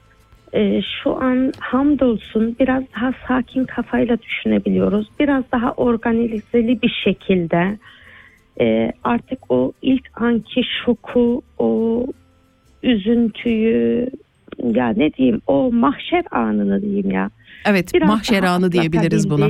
Ee, 0.53 0.81
şu 1.03 1.15
an 1.15 1.51
hamdolsun 1.59 2.55
biraz 2.59 2.83
daha 2.95 3.13
sakin 3.27 3.65
kafayla 3.65 4.17
düşünebiliyoruz. 4.21 5.07
Biraz 5.19 5.43
daha 5.51 5.71
organizeli 5.71 6.81
bir 6.81 7.01
şekilde 7.03 7.77
e, 8.61 8.91
artık 9.03 9.39
o 9.51 9.71
ilk 9.81 10.21
anki 10.21 10.61
şoku, 10.85 11.41
o 11.57 12.05
üzüntüyü 12.83 14.09
ya 14.63 14.89
ne 14.89 15.13
diyeyim 15.13 15.41
o 15.47 15.71
mahşer 15.71 16.23
anını 16.31 16.81
diyeyim 16.81 17.11
ya. 17.11 17.29
Evet 17.65 17.93
Biraz 17.93 18.09
mahşer 18.09 18.43
anı 18.43 18.71
diyebiliriz 18.71 19.29
buna. 19.29 19.47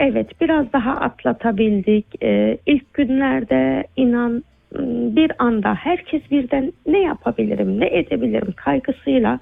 Evet 0.00 0.40
biraz 0.40 0.72
daha 0.72 0.92
atlatabildik. 0.92 2.06
Ee, 2.22 2.58
ilk 2.66 2.94
günlerde 2.94 3.84
inan 3.96 4.32
m, 4.32 4.80
bir 5.16 5.32
anda 5.38 5.74
herkes 5.74 6.22
birden 6.30 6.72
ne 6.86 6.98
yapabilirim, 6.98 7.80
ne 7.80 7.86
edebilirim 7.98 8.52
kaygısıyla 8.56 9.38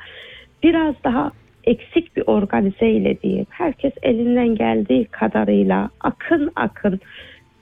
biraz 0.63 0.95
daha 1.05 1.31
eksik 1.65 2.17
bir 2.17 2.23
organizeyle 2.27 3.21
diyeyim. 3.23 3.47
Herkes 3.51 3.93
elinden 4.03 4.55
geldiği 4.55 5.05
kadarıyla 5.05 5.91
akın 6.01 6.53
akın 6.57 7.01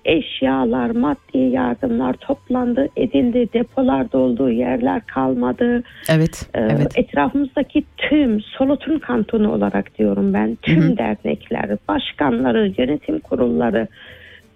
eşyalar, 0.05 0.91
maddi 0.91 1.39
yardımlar 1.39 2.13
toplandı, 2.13 2.89
edildi, 2.97 3.53
depolar 3.53 4.13
dolduğu 4.13 4.51
yerler 4.51 5.07
kalmadı. 5.07 5.83
Evet, 6.09 6.51
Ee, 6.55 6.61
evet. 6.61 6.99
Etrafımızdaki 6.99 7.85
tüm 7.97 8.41
Solotun 8.41 8.99
kantonu 8.99 9.53
olarak 9.53 9.99
diyorum 9.99 10.35
ben 10.35 10.57
tüm 10.63 10.83
Hı 10.83 10.89
hı. 10.89 10.99
dernekler, 10.99 11.77
başkanları, 11.89 12.73
yönetim 12.79 13.21
kurulları, 13.21 13.89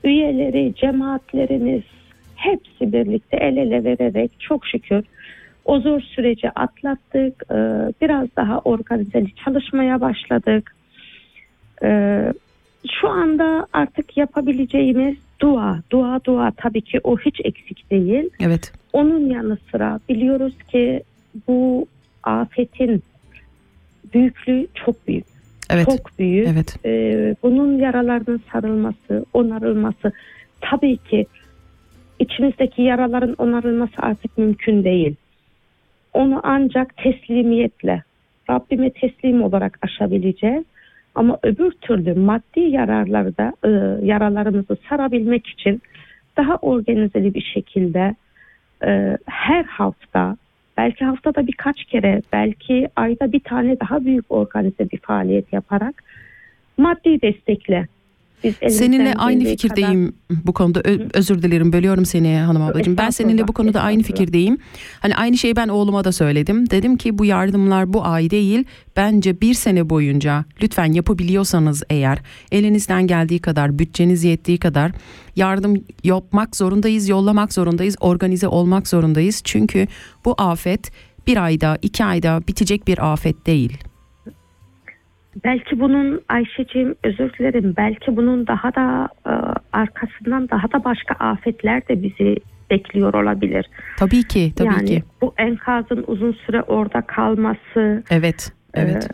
üyeleri, 0.04 0.74
cemaatlerimiz 0.74 1.82
hepsi 2.36 2.92
birlikte 2.92 3.36
el 3.36 3.56
ele 3.56 3.84
vererek 3.84 4.30
çok 4.38 4.66
şükür 4.66 5.04
o 5.70 5.80
zor 5.80 6.00
süreci 6.00 6.50
atlattık. 6.50 7.42
Ee, 7.50 7.54
Biraz 8.02 8.28
daha 8.36 8.58
organizeli 8.58 9.34
çalışmaya 9.44 10.00
başladık. 10.00 10.74
Ee, 11.82 12.32
Şu 13.00 13.08
anda 13.08 13.66
artık 13.72 14.16
yapabileceğimiz 14.16 15.16
dua, 15.40 15.82
dua, 15.90 16.20
dua 16.24 16.52
tabii 16.56 16.80
ki 16.80 17.00
o 17.04 17.18
hiç 17.18 17.40
eksik 17.44 17.90
değil. 17.90 18.30
Evet. 18.40 18.72
Onun 18.92 19.30
yanı 19.30 19.58
sıra 19.70 20.00
biliyoruz 20.08 20.54
ki 20.72 21.02
bu 21.48 21.86
afetin 22.22 23.02
büyüklüğü 24.14 24.66
çok 24.74 25.08
büyük. 25.08 25.26
Evet. 25.70 25.86
Çok 25.86 26.18
büyük. 26.18 26.48
Evet. 26.48 26.76
Ee, 26.84 27.34
bunun 27.42 27.78
yaralarının 27.78 28.40
sarılması, 28.52 29.24
onarılması 29.32 30.12
tabii 30.60 30.96
ki 30.96 31.26
içimizdeki 32.18 32.82
yaraların 32.82 33.34
onarılması 33.38 33.94
artık 33.98 34.38
mümkün 34.38 34.84
değil. 34.84 35.16
Onu 36.12 36.40
ancak 36.42 36.96
teslimiyetle, 36.96 38.02
Rabbime 38.50 38.90
teslim 38.90 39.42
olarak 39.42 39.78
aşabileceğiz. 39.82 40.64
Ama 41.14 41.38
öbür 41.42 41.70
türlü 41.70 42.14
maddi 42.14 42.60
yararları 42.60 43.36
da 43.36 43.52
e, 43.64 43.68
yaralarımızı 44.06 44.76
sarabilmek 44.88 45.46
için 45.46 45.82
daha 46.36 46.56
organizeli 46.56 47.34
bir 47.34 47.50
şekilde 47.54 48.14
e, 48.86 49.18
her 49.26 49.64
hafta 49.64 50.36
belki 50.76 51.04
haftada 51.04 51.46
birkaç 51.46 51.84
kere 51.84 52.22
belki 52.32 52.88
ayda 52.96 53.32
bir 53.32 53.40
tane 53.40 53.80
daha 53.80 54.04
büyük 54.04 54.24
organize 54.28 54.90
bir 54.90 54.98
faaliyet 54.98 55.52
yaparak 55.52 56.02
maddi 56.78 57.22
destekle 57.22 57.86
biz 58.44 58.54
Seninle 58.76 59.14
aynı 59.14 59.44
fikirdeyim 59.44 60.12
bu 60.30 60.52
konuda. 60.52 60.80
Ö- 60.80 61.08
özür 61.14 61.42
dilerim 61.42 61.72
bölüyorum 61.72 62.04
seni 62.04 62.36
hanım 62.36 62.62
ablacığım. 62.62 62.96
Ben 62.96 63.10
seninle 63.10 63.48
bu 63.48 63.52
konuda 63.52 63.80
aynı 63.80 64.02
fikirdeyim. 64.02 64.58
Hani 65.00 65.16
aynı 65.16 65.38
şeyi 65.38 65.56
ben 65.56 65.68
oğluma 65.68 66.04
da 66.04 66.12
söyledim. 66.12 66.70
Dedim 66.70 66.96
ki 66.96 67.18
bu 67.18 67.24
yardımlar 67.24 67.92
bu 67.92 68.04
ay 68.04 68.30
değil. 68.30 68.64
Bence 68.96 69.40
bir 69.40 69.54
sene 69.54 69.90
boyunca 69.90 70.44
lütfen 70.62 70.92
yapabiliyorsanız 70.92 71.82
eğer 71.90 72.18
elinizden 72.52 73.06
geldiği 73.06 73.38
kadar 73.38 73.78
bütçeniz 73.78 74.24
yettiği 74.24 74.58
kadar 74.58 74.92
yardım 75.36 75.84
yapmak 76.04 76.56
zorundayız, 76.56 77.08
yollamak 77.08 77.52
zorundayız, 77.52 77.96
organize 78.00 78.48
olmak 78.48 78.88
zorundayız. 78.88 79.40
Çünkü 79.44 79.86
bu 80.24 80.34
afet 80.38 80.90
bir 81.26 81.44
ayda, 81.44 81.78
iki 81.82 82.04
ayda 82.04 82.42
bitecek 82.48 82.86
bir 82.86 83.12
afet 83.12 83.46
değil. 83.46 83.89
Belki 85.44 85.80
bunun 85.80 86.20
Ayşe'cim 86.28 86.94
özür 87.04 87.32
dilerim 87.32 87.74
belki 87.76 88.16
bunun 88.16 88.46
daha 88.46 88.74
da 88.74 89.08
e, 89.26 89.32
arkasından 89.72 90.48
daha 90.48 90.72
da 90.72 90.84
başka 90.84 91.14
afetler 91.14 91.88
de 91.88 92.02
bizi 92.02 92.36
bekliyor 92.70 93.14
olabilir. 93.14 93.66
Tabii 93.98 94.22
ki, 94.22 94.52
tabii 94.56 94.68
yani 94.68 94.84
ki. 94.84 95.02
bu 95.22 95.34
enkazın 95.38 96.04
uzun 96.06 96.32
süre 96.32 96.62
orada 96.62 97.00
kalması, 97.00 98.02
Evet, 98.10 98.52
evet. 98.74 99.04
e, 99.04 99.08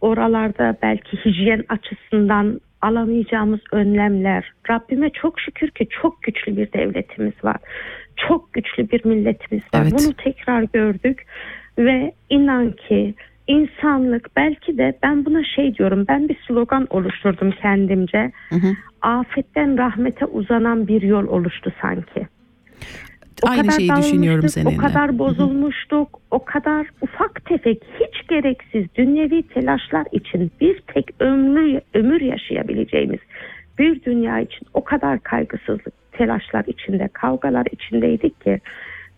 oralarda 0.00 0.76
belki 0.82 1.16
hijyen 1.24 1.64
açısından 1.68 2.60
alamayacağımız 2.82 3.60
önlemler. 3.72 4.52
Rabbime 4.70 5.10
çok 5.10 5.40
şükür 5.40 5.70
ki 5.70 5.88
çok 6.02 6.22
güçlü 6.22 6.56
bir 6.56 6.72
devletimiz 6.72 7.44
var. 7.44 7.56
Çok 8.28 8.52
güçlü 8.52 8.90
bir 8.90 9.04
milletimiz 9.04 9.64
var. 9.74 9.82
Evet. 9.82 9.92
Bunu 9.92 10.14
tekrar 10.14 10.62
gördük 10.62 11.26
ve 11.78 12.12
inan 12.30 12.72
ki 12.72 13.14
insanlık 13.46 14.36
belki 14.36 14.78
de 14.78 14.98
ben 15.02 15.24
buna 15.24 15.44
şey 15.44 15.74
diyorum 15.74 16.04
ben 16.08 16.28
bir 16.28 16.36
slogan 16.48 16.86
oluşturdum 16.90 17.50
kendimce. 17.62 18.32
Hı 18.48 18.56
hı. 18.56 18.68
Afetten 19.02 19.78
rahmete 19.78 20.24
uzanan 20.24 20.88
bir 20.88 21.02
yol 21.02 21.26
oluştu 21.26 21.72
sanki. 21.82 22.26
O 23.42 23.48
Aynı 23.50 23.62
kadar 23.62 23.72
şeyi 23.72 23.90
düşünüyorum 23.96 24.48
seninle. 24.48 24.76
O 24.76 24.76
kadar 24.76 25.18
bozulmuştuk, 25.18 26.20
o 26.30 26.44
kadar 26.44 26.86
ufak 27.00 27.44
tefek, 27.44 27.82
hiç 28.00 28.28
gereksiz 28.28 28.84
dünyevi 28.94 29.42
telaşlar 29.42 30.06
için 30.12 30.50
bir 30.60 30.80
tek 30.80 31.06
ömrü, 31.20 31.80
ömür 31.94 32.20
yaşayabileceğimiz 32.20 33.20
bir 33.78 34.04
dünya 34.04 34.40
için 34.40 34.66
o 34.74 34.84
kadar 34.84 35.22
kaygısızlık, 35.22 36.12
telaşlar 36.12 36.64
içinde, 36.66 37.08
kavgalar 37.12 37.66
içindeydik 37.72 38.40
ki 38.40 38.60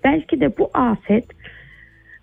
belki 0.04 0.40
de 0.40 0.58
bu 0.58 0.70
afet 0.74 1.24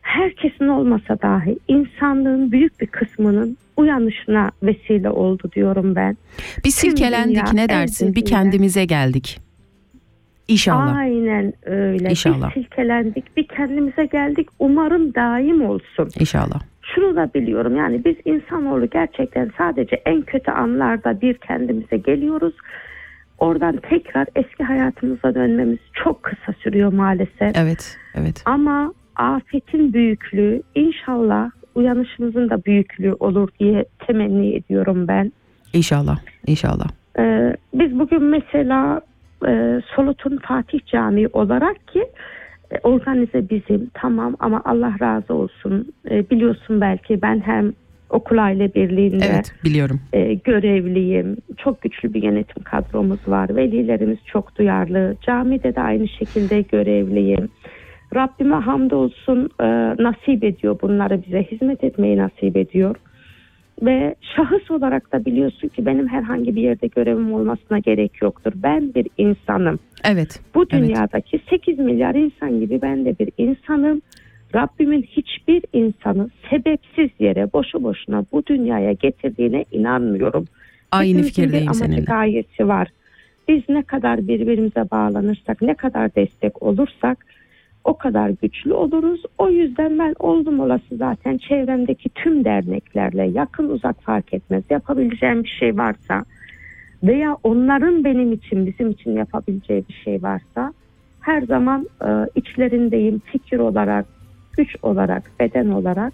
herkesin 0.05 0.67
olmasa 0.67 1.21
dahi 1.21 1.57
insanlığın 1.67 2.51
büyük 2.51 2.81
bir 2.81 2.87
kısmının 2.87 3.57
uyanışına 3.77 4.51
vesile 4.63 5.09
oldu 5.09 5.51
diyorum 5.55 5.95
ben. 5.95 6.17
Bir 6.65 6.69
silkelendik 6.69 7.35
dünya 7.35 7.53
ne 7.53 7.69
dersin? 7.69 8.15
Bir 8.15 8.25
kendimize 8.25 8.85
geldik. 8.85 9.39
İnşallah. 10.47 10.95
Aynen 10.95 11.53
öyle. 11.65 12.09
İnşallah. 12.09 12.55
Bir 12.55 12.61
silkelendik, 12.61 13.37
bir 13.37 13.47
kendimize 13.47 14.05
geldik. 14.05 14.47
Umarım 14.59 15.15
daim 15.15 15.65
olsun. 15.69 16.09
İnşallah. 16.19 16.61
Şunu 16.81 17.15
da 17.15 17.29
biliyorum 17.33 17.75
yani 17.75 18.05
biz 18.05 18.15
insanoğlu 18.25 18.89
gerçekten 18.89 19.51
sadece 19.57 19.95
en 20.05 20.21
kötü 20.21 20.51
anlarda 20.51 21.21
bir 21.21 21.33
kendimize 21.33 21.97
geliyoruz. 21.97 22.53
Oradan 23.37 23.79
tekrar 23.89 24.27
eski 24.35 24.63
hayatımıza 24.63 25.35
dönmemiz 25.35 25.79
çok 25.93 26.23
kısa 26.23 26.53
sürüyor 26.63 26.93
maalesef. 26.93 27.57
Evet, 27.57 27.97
evet. 28.15 28.41
Ama 28.45 28.93
afetin 29.15 29.93
büyüklüğü 29.93 30.61
inşallah 30.75 31.49
uyanışımızın 31.75 32.49
da 32.49 32.65
büyüklüğü 32.65 33.13
olur 33.13 33.49
diye 33.59 33.85
temenni 34.07 34.55
ediyorum 34.55 35.07
ben. 35.07 35.31
İnşallah, 35.73 36.17
inşallah. 36.47 36.87
Ee, 37.19 37.55
biz 37.73 37.99
bugün 37.99 38.23
mesela 38.23 39.01
e, 39.47 39.81
Solut'un 39.95 40.37
Fatih 40.37 40.79
Camii 40.85 41.27
olarak 41.33 41.87
ki 41.87 42.05
e, 42.71 42.79
organize 42.83 43.49
bizim 43.49 43.89
tamam 43.93 44.35
ama 44.39 44.61
Allah 44.65 44.93
razı 45.01 45.33
olsun 45.33 45.93
E, 46.09 46.29
biliyorsun 46.29 46.81
belki 46.81 47.21
ben 47.21 47.39
hem 47.39 47.73
okul 48.09 48.37
aile 48.37 48.73
birliğinde 48.73 49.25
Evet, 49.25 49.51
biliyorum. 49.63 49.99
e, 50.13 50.33
görevliyim. 50.33 51.37
Çok 51.57 51.81
güçlü 51.81 52.13
bir 52.13 52.23
yönetim 52.23 52.63
kadromuz 52.63 53.27
var. 53.27 53.55
Velilerimiz 53.55 54.17
çok 54.25 54.57
duyarlı. 54.57 55.15
Camide 55.21 55.75
de 55.75 55.81
aynı 55.81 56.07
şekilde 56.07 56.61
görevliyim. 56.61 57.49
Rabbime 58.15 58.55
hamdolsun 58.55 59.49
e, 59.59 59.65
nasip 60.03 60.43
ediyor 60.43 60.79
bunları 60.81 61.23
bize 61.27 61.43
hizmet 61.43 61.83
etmeyi 61.83 62.17
nasip 62.17 62.57
ediyor. 62.57 62.95
Ve 63.81 64.15
şahıs 64.35 64.71
olarak 64.71 65.13
da 65.13 65.25
biliyorsun 65.25 65.67
ki 65.67 65.85
benim 65.85 66.07
herhangi 66.07 66.55
bir 66.55 66.61
yerde 66.61 66.87
görevim 66.87 67.33
olmasına 67.33 67.79
gerek 67.79 68.21
yoktur. 68.21 68.53
Ben 68.55 68.93
bir 68.93 69.07
insanım. 69.17 69.79
Evet. 70.03 70.39
Bu 70.55 70.65
Evet. 70.71 70.83
dünyadaki 70.83 71.39
8 71.49 71.79
milyar 71.79 72.15
insan 72.15 72.59
gibi 72.59 72.81
ben 72.81 73.05
de 73.05 73.19
bir 73.19 73.29
insanım. 73.37 74.01
Rabbimin 74.55 75.01
hiçbir 75.01 75.63
insanı 75.73 76.29
sebepsiz 76.49 77.09
yere 77.19 77.53
boşu 77.53 77.83
boşuna 77.83 78.25
bu 78.31 78.45
dünyaya 78.45 78.91
getirdiğine 78.91 79.65
inanmıyorum. 79.71 80.45
Aynı 80.91 81.07
Hepimizin 81.09 81.29
fikirdeyim 81.29 81.67
bir 81.67 81.73
seninle. 81.73 82.01
gayesi 82.01 82.67
var. 82.67 82.87
Biz 83.47 83.61
ne 83.69 83.83
kadar 83.83 84.27
birbirimize 84.27 84.91
bağlanırsak, 84.91 85.61
ne 85.61 85.73
kadar 85.73 86.15
destek 86.15 86.63
olursak 86.63 87.25
o 87.85 87.97
kadar 87.97 88.29
güçlü 88.29 88.73
oluruz. 88.73 89.23
O 89.37 89.49
yüzden 89.49 89.99
ben 89.99 90.15
oldum 90.19 90.59
olası 90.59 90.97
zaten 90.97 91.37
çevremdeki 91.37 92.09
tüm 92.09 92.45
derneklerle 92.45 93.23
yakın 93.23 93.69
uzak 93.69 94.01
fark 94.03 94.33
etmez. 94.33 94.63
Yapabileceğim 94.69 95.43
bir 95.43 95.55
şey 95.59 95.77
varsa 95.77 96.25
veya 97.03 97.37
onların 97.43 98.03
benim 98.03 98.33
için 98.33 98.65
bizim 98.65 98.89
için 98.89 99.11
yapabileceği 99.11 99.83
bir 99.89 99.93
şey 99.93 100.23
varsa 100.23 100.73
her 101.21 101.41
zaman 101.41 101.87
e, 102.01 102.09
içlerindeyim 102.35 103.21
fikir 103.25 103.59
olarak, 103.59 104.05
güç 104.57 104.75
olarak, 104.81 105.31
beden 105.39 105.69
olarak. 105.69 106.13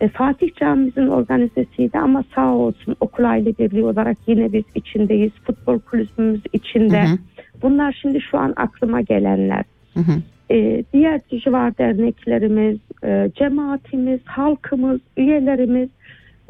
E, 0.00 0.08
Fatih 0.08 0.54
Camimizin 0.54 1.06
organizesiydi 1.06 1.98
ama 1.98 2.24
sağ 2.34 2.54
olsun 2.54 2.96
okul 3.00 3.24
aile 3.24 3.58
birliği 3.58 3.84
olarak 3.84 4.16
yine 4.26 4.52
biz 4.52 4.64
içindeyiz. 4.74 5.32
Futbol 5.44 5.78
kulübümüz 5.78 6.40
içinde. 6.52 7.02
Hı 7.02 7.12
hı. 7.12 7.18
Bunlar 7.62 7.98
şimdi 8.02 8.20
şu 8.20 8.38
an 8.38 8.52
aklıma 8.56 9.00
gelenler. 9.00 9.64
Hı 9.94 10.00
hı. 10.00 10.12
E, 10.50 10.84
diğer 10.92 11.20
civar 11.30 11.78
derneklerimiz, 11.78 12.78
e, 13.04 13.30
cemaatimiz, 13.34 14.20
halkımız, 14.24 15.00
üyelerimiz 15.16 15.88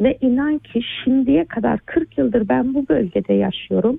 Ve 0.01 0.19
inan 0.21 0.59
ki 0.59 0.81
şimdiye 1.05 1.45
kadar 1.45 1.79
40 1.79 2.19
yıldır 2.19 2.49
ben 2.49 2.75
bu 2.75 2.89
bölgede 2.89 3.33
yaşıyorum. 3.33 3.99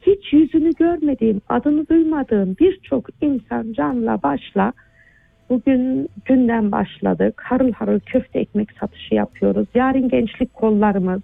Hiç 0.00 0.32
yüzünü 0.32 0.70
görmediğim, 0.78 1.40
adını 1.48 1.88
duymadığım 1.88 2.56
birçok 2.60 3.08
insan 3.20 3.72
canla 3.72 4.22
başla 4.22 4.72
bugün 5.50 6.08
günden 6.24 6.72
başladık. 6.72 7.42
Harıl 7.44 7.72
harıl 7.72 8.00
köfte 8.00 8.38
ekmek 8.38 8.72
satışı 8.72 9.14
yapıyoruz. 9.14 9.66
Yarın 9.74 10.08
gençlik 10.08 10.54
kollarımız. 10.54 11.20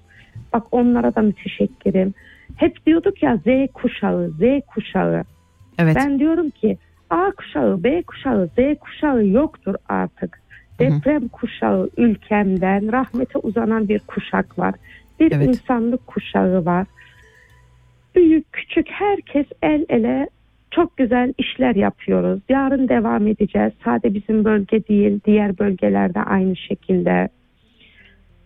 Bak 0.53 0.63
onlara 0.71 1.15
da 1.15 1.23
müteşekkirim. 1.23 2.15
Hep 2.57 2.87
diyorduk 2.87 3.23
ya 3.23 3.37
Z 3.37 3.73
kuşağı, 3.73 4.31
Z 4.31 4.43
kuşağı. 4.67 5.25
Evet. 5.79 5.97
Ben 5.97 6.19
diyorum 6.19 6.51
ki 6.51 6.79
A 7.15 7.33
kuşağı, 7.37 7.85
B 7.85 8.03
kuşağı, 8.03 8.47
Z 8.47 8.79
kuşağı 8.81 9.27
yoktur 9.27 9.75
artık. 9.89 10.41
Deprem 10.79 11.29
kuşağı 11.29 11.91
ülkemden 11.97 12.93
rahmete 12.93 13.39
uzanan 13.39 13.89
bir 13.89 13.99
kuşak 13.99 14.59
var. 14.59 14.75
Bir 15.21 15.33
Evet. 15.33 15.49
insanlık 15.49 16.07
kuşağı 16.07 16.65
var. 16.65 16.87
Büyük 18.15 18.53
küçük 18.53 18.87
herkes 18.91 19.47
el 19.63 19.87
ele 19.89 20.29
çok 20.71 20.97
güzel 20.97 21.33
işler 21.39 21.75
yapıyoruz. 21.75 22.41
Yarın 22.49 22.89
devam 22.89 23.27
edeceğiz. 23.27 23.73
Sadece 23.85 24.15
bizim 24.15 24.45
bölge 24.45 24.87
değil, 24.89 25.21
diğer 25.27 25.59
bölgelerde 25.59 26.21
aynı 26.23 26.57
şekilde. 26.57 27.29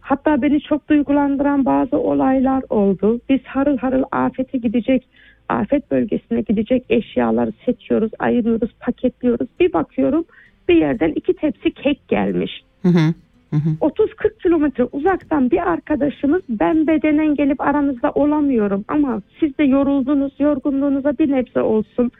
Hatta 0.00 0.42
beni 0.42 0.60
çok 0.60 0.88
duygulandıran 0.88 1.64
bazı 1.64 1.98
olaylar 1.98 2.62
oldu. 2.68 3.20
Biz 3.28 3.40
harıl 3.44 3.78
harıl 3.78 4.02
afete 4.12 4.58
gidecek, 4.58 5.08
afet 5.48 5.90
bölgesine 5.90 6.40
gidecek 6.40 6.84
eşyaları 6.90 7.52
seçiyoruz, 7.66 8.10
ayırıyoruz, 8.18 8.70
paketliyoruz. 8.80 9.48
Bir 9.60 9.72
bakıyorum 9.72 10.24
bir 10.68 10.76
yerden 10.76 11.12
iki 11.16 11.34
tepsi 11.34 11.70
kek 11.70 12.08
gelmiş. 12.08 12.62
Hı 12.82 12.88
hı. 12.88 13.14
Hı 13.50 13.56
hı. 13.56 13.70
30-40 13.80 14.42
kilometre 14.42 14.84
uzaktan 14.84 15.50
bir 15.50 15.70
arkadaşımız 15.72 16.42
ben 16.48 16.86
bedenen 16.86 17.34
gelip 17.34 17.60
aranızda 17.60 18.10
olamıyorum 18.10 18.84
ama 18.88 19.22
siz 19.40 19.58
de 19.58 19.64
yoruldunuz 19.64 20.32
yorgunluğunuza 20.38 21.18
bir 21.18 21.30
nebze 21.30 21.60
olsun 21.62 22.10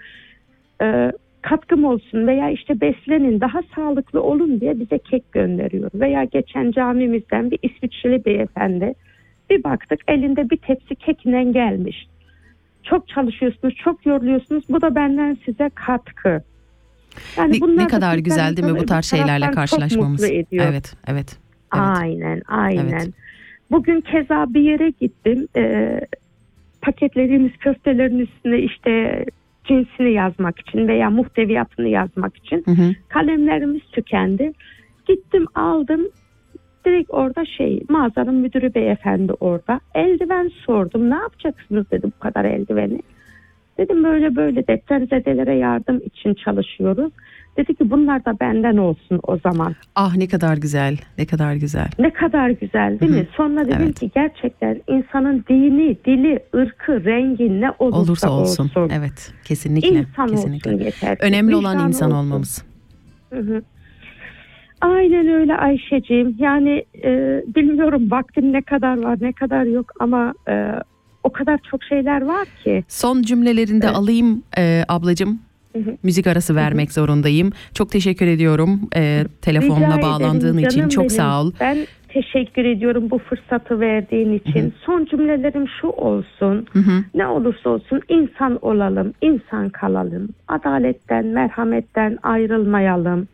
e, 0.83 1.13
katkım 1.43 1.85
olsun 1.85 2.27
veya 2.27 2.51
işte 2.51 2.81
beslenin 2.81 3.41
daha 3.41 3.61
sağlıklı 3.75 4.23
olun 4.23 4.61
diye 4.61 4.81
bize 4.81 4.99
kek 4.99 5.33
gönderiyor. 5.33 5.91
Veya 5.95 6.25
geçen 6.25 6.71
camimizden 6.71 7.51
bir 7.51 7.59
İsviçreli 7.63 8.25
beyefendi 8.25 8.95
bir 9.51 9.65
baktık 9.65 10.01
elinde 10.09 10.51
bir 10.51 10.57
tepsi 10.57 10.95
kekle 10.95 11.43
gelmiş. 11.43 12.07
Çok 12.91 13.09
çalışıyorsunuz, 13.09 13.75
çok 13.75 14.07
yoruluyorsunuz. 14.07 14.65
Bu 14.69 14.81
da 14.81 14.95
benden 14.95 15.39
size 15.45 15.71
katkı. 15.75 16.43
Yani 17.37 17.57
Ne, 17.57 17.61
bunlar 17.61 17.83
ne 17.83 17.85
da 17.85 17.89
kadar 17.89 18.19
güzel 18.19 18.57
değil 18.57 18.69
mi 18.73 18.79
bu 18.81 18.87
tarz 18.87 19.05
şeylerle 19.05 19.45
taraftan 19.45 19.67
çok 19.67 19.79
karşılaşmamız? 19.81 20.21
mutlu 20.23 20.35
ediyor. 20.35 20.67
Evet, 20.69 20.95
evet. 21.07 21.17
evet. 21.27 21.39
Aynen, 21.71 22.43
aynen. 22.49 22.89
Evet. 22.89 23.11
Bugün 23.71 24.01
keza 24.01 24.47
bir 24.49 24.61
yere 24.61 24.91
gittim. 25.01 25.49
Ee, 25.57 26.01
paketlediğimiz 26.83 27.53
köftelerin 27.57 28.19
üstüne 28.19 28.59
işte 28.59 29.25
cinsini 29.65 30.13
yazmak 30.13 30.61
için 30.61 30.89
veya 30.89 31.11
muhteviyatını 31.11 31.89
yazmak 31.89 32.37
için 32.37 32.63
Hı 32.65 32.71
hı. 32.71 32.95
kalemlerimiz 33.09 33.83
tükendi. 33.93 34.53
Gittim 35.09 35.47
aldım. 35.55 36.09
Direkt 36.87 37.11
orada 37.11 37.45
şey 37.45 37.83
mağazanın 37.89 38.35
müdürü 38.35 38.75
beyefendi 38.75 39.33
orada. 39.33 39.81
Eldiven 39.95 40.51
sordum. 40.67 41.11
Ne 41.11 41.15
yapacaksınız 41.15 41.91
dedi 41.91 42.07
bu 42.17 42.19
kadar 42.21 42.45
eldiveni. 42.45 43.01
Dedim 43.79 44.05
böyle 44.05 44.37
böyle 44.37 44.67
depremzedelere 44.67 45.55
yardım 45.57 46.01
için 46.05 46.35
çalışıyoruz. 46.35 47.13
Dedi 47.57 47.75
ki 47.75 47.91
bunlar 47.91 48.25
da 48.25 48.41
benden 48.41 48.77
olsun 48.77 49.21
o 49.23 49.39
zaman. 49.39 49.75
Ah 49.97 50.17
ne 50.17 50.29
kadar 50.29 50.57
güzel, 50.57 50.97
ne 51.19 51.27
kadar 51.27 51.55
güzel. 51.55 51.89
Ne 51.99 52.13
kadar 52.13 52.51
güzel 52.51 53.01
değil 53.01 53.13
Hı 53.13 53.17
hı. 53.17 53.21
mi? 53.21 53.29
Sonra 53.37 53.65
dedim 53.65 53.77
Evet. 53.83 54.01
ki 54.01 54.11
gerçekten 54.15 54.81
insanın 54.89 55.45
dini, 55.49 55.97
dili, 56.05 56.39
ırkı, 56.55 57.05
rengi 57.05 57.61
ne 57.61 57.71
olursa, 57.79 57.99
Olursa 58.01 58.31
olsun. 58.31 58.71
Evet, 58.93 59.33
kesinlikle. 59.45 59.89
İnsan 59.89 60.29
kesinlikle. 60.29 60.71
olsun 60.75 60.85
yeter. 60.85 61.17
Önemli 61.21 61.57
olan 61.57 61.89
insan 61.89 62.11
olsun. 62.11 62.19
olmamız. 62.19 62.65
Hı 63.33 63.39
hı. 63.41 63.63
Aynen 64.81 65.29
öyle 65.29 65.57
Ayşe'ciğim. 65.57 66.37
Yani 66.39 66.85
e, 67.05 67.43
bilmiyorum 67.57 68.11
vaktim 68.11 68.53
ne 68.53 68.63
kadar 68.63 69.03
var 69.03 69.19
ne 69.21 69.33
kadar 69.33 69.65
yok 69.65 69.93
ama 70.01 70.35
e, 70.49 70.73
o 71.25 71.31
kadar 71.33 71.59
çok 71.71 71.85
şeyler 71.85 72.23
var 72.23 72.49
ki. 72.65 72.85
Son 72.89 73.23
cümlelerinde 73.23 73.87
Evet. 73.87 73.97
alayım 73.97 74.43
e, 74.59 74.85
ablacığım. 74.89 75.39
Hı 75.73 75.79
hı. 75.79 75.97
Müzik 76.03 76.27
arası 76.27 76.55
vermek 76.57 76.93
zorundayım. 76.93 77.51
Çok 77.75 77.91
teşekkür 77.91 78.27
ediyorum 78.27 78.81
e, 78.97 79.25
telefonla 79.43 79.97
Rica 79.97 80.03
bağlandığın 80.03 80.59
ederim 80.59 80.69
için. 80.69 80.89
Çok 80.89 81.03
benim. 81.05 81.11
sağ 81.11 81.43
ol. 81.43 81.53
Ben 81.61 81.79
teşekkür 82.09 82.65
ediyorum 82.65 83.11
bu 83.11 83.19
fırsatı 83.19 83.81
verdiğin 83.81 84.33
için. 84.33 84.75
Son 84.87 85.05
cümlelerim 85.05 85.65
şu 85.81 85.89
olsun. 85.89 86.67
Ne 87.15 87.27
olursa 87.27 87.71
olsun 87.71 88.01
insan 88.09 88.59
olalım, 88.63 89.13
insan 89.23 89.69
kalalım. 89.69 90.29
Adaletten, 90.49 91.27
merhametten 91.27 92.19
ayrılmayalım. 92.23 93.29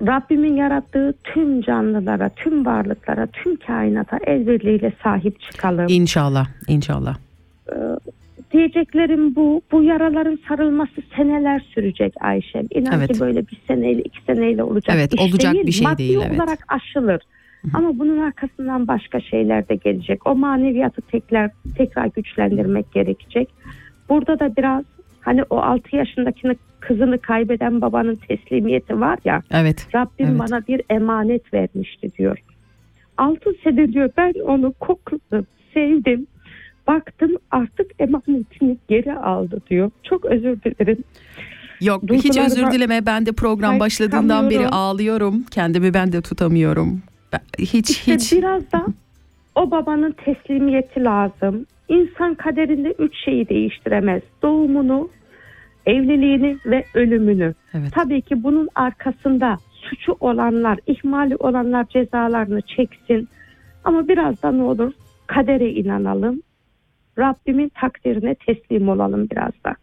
Rabbimin 0.00 0.56
yarattığı 0.56 1.14
tüm 1.24 1.60
canlılara, 1.62 2.28
tüm 2.28 2.66
varlıklara, 2.66 3.26
tüm 3.26 3.56
kainata 3.56 4.18
el 4.26 4.46
birliğiyle 4.46 4.92
sahip 5.02 5.40
çıkalım. 5.40 5.86
İnşallah, 5.88 6.46
inşallah. 6.68 7.16
Diyeceklerim 8.52 9.36
bu. 9.36 9.62
Bu 9.72 9.82
yaraların 9.82 10.38
sarılması 10.48 11.02
seneler 11.16 11.60
sürecek 11.60 12.14
Ayşem. 12.20 12.62
İnan 12.70 12.98
Evet. 12.98 13.12
ki 13.12 13.20
böyle 13.20 13.40
bir 13.40 13.60
seneyle, 13.68 14.02
iki 14.02 14.22
seneyle 14.22 14.62
olacak 14.64 14.96
Evet, 14.98 15.14
iş 15.14 15.20
olacak 15.20 15.52
değil. 15.54 15.66
bir 15.66 15.72
şey 15.72 15.86
Maddi 15.86 15.98
değil, 15.98 16.18
evet. 16.26 16.40
olarak 16.40 16.58
aşılır. 16.68 17.20
Ama 17.74 17.98
bunun 17.98 18.18
arkasından 18.18 18.88
başka 18.88 19.20
şeyler 19.20 19.68
de 19.68 19.74
gelecek. 19.74 20.26
O 20.26 20.34
maneviyatı 20.34 21.02
tekrar 21.02 21.50
tekrar 21.76 22.06
güçlendirmek 22.06 22.92
gerekecek. 22.92 23.48
Burada 24.08 24.38
da 24.38 24.56
biraz 24.56 24.84
hani 25.20 25.42
o 25.50 25.56
6 25.56 25.96
yaşındakini 25.96 26.56
kızını 26.88 27.18
kaybeden 27.18 27.80
babanın 27.80 28.18
teslimiyeti 28.28 29.00
var 29.00 29.18
ya. 29.24 29.42
Evet. 29.50 29.88
Rabbim 29.94 30.26
Evet. 30.26 30.38
bana 30.38 30.66
bir 30.66 30.82
emanet 30.90 31.54
vermişti 31.54 32.10
diyor. 32.18 32.38
6 33.18 33.54
sene 33.64 33.92
diyor 33.92 34.10
ben 34.16 34.32
onu 34.46 34.72
kokladım, 34.72 35.46
sevdim. 35.74 36.26
Baktım 36.86 37.30
artık 37.50 37.90
emanetini 37.98 38.76
geri 38.88 39.14
aldı 39.14 39.60
diyor. 39.70 39.90
Çok 40.02 40.24
özür 40.24 40.62
dilerim. 40.62 41.04
Yok 41.80 42.02
hiç 42.02 42.08
Duygularıma 42.08 42.46
özür 42.46 42.70
dileme. 42.70 43.06
Ben 43.06 43.26
de 43.26 43.32
program 43.32 43.68
sahip 43.68 43.80
başladığından 43.80 44.50
beri 44.50 44.68
ağlıyorum. 44.68 45.42
Kendimi 45.50 45.94
ben 45.94 46.12
de 46.12 46.22
tutamıyorum. 46.22 47.02
Ben- 47.32 47.40
hiç 47.58 47.90
İşte 47.90 48.14
hiç 48.14 48.32
biraz 48.32 48.72
da 48.72 48.86
o 49.54 49.70
babanın 49.70 50.14
teslimiyeti 50.24 51.04
lazım. 51.04 51.66
İnsan 51.88 52.34
kaderinde 52.34 52.94
üç 52.98 53.24
şeyi 53.24 53.48
değiştiremez. 53.48 54.22
Doğumunu, 54.42 55.10
evliliğini 55.86 56.58
ve 56.66 56.84
ölümünü. 56.94 57.54
Evet. 57.74 57.92
Tabii 57.92 58.22
ki 58.22 58.42
bunun 58.42 58.68
arkasında 58.74 59.56
suçu 59.82 60.16
olanlar, 60.20 60.78
ihmali 60.86 61.36
olanlar 61.36 61.86
cezalarını 61.88 62.60
çeksin. 62.76 63.28
Ama 63.84 64.08
biraz 64.08 64.42
da 64.42 64.52
ne 64.52 64.62
olur 64.62 64.92
kadere 65.26 65.70
inanalım. 65.70 66.42
Rabbimin 67.18 67.72
takdirine 67.80 68.34
teslim 68.34 68.88
olalım 68.88 69.30
biraz 69.30 69.52
da. 69.66 69.74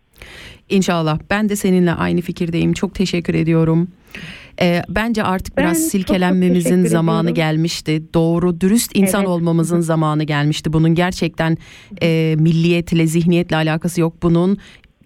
İnşallah. 0.70 1.20
Ben 1.30 1.50
de 1.50 1.56
seninle 1.56 1.92
aynı 1.92 2.22
fikirdeyim. 2.22 2.74
Çok 2.74 2.96
teşekkür 2.96 3.34
ediyorum. 3.34 3.88
Ee, 4.62 4.82
bence 4.90 5.24
artık 5.24 5.58
Ben 5.58 5.64
biraz 5.64 5.76
çok 5.78 5.84
çok 5.84 5.92
silkelenmemizin 5.92 6.86
zamanı 6.86 7.20
ediyorum. 7.32 7.36
gelmişti. 7.36 8.14
Doğru, 8.14 8.62
dürüst 8.62 8.92
insan 8.98 9.20
Evet. 9.22 9.30
olmamızın 9.30 9.80
zamanı 9.80 10.24
gelmişti. 10.24 10.74
Bunun 10.74 10.96
gerçekten 10.96 11.58
e, 12.02 12.36
milliyetle, 12.40 13.08
zihniyetle 13.08 13.56
alakası 13.56 14.02
yok. 14.02 14.14
Bunun 14.24 14.58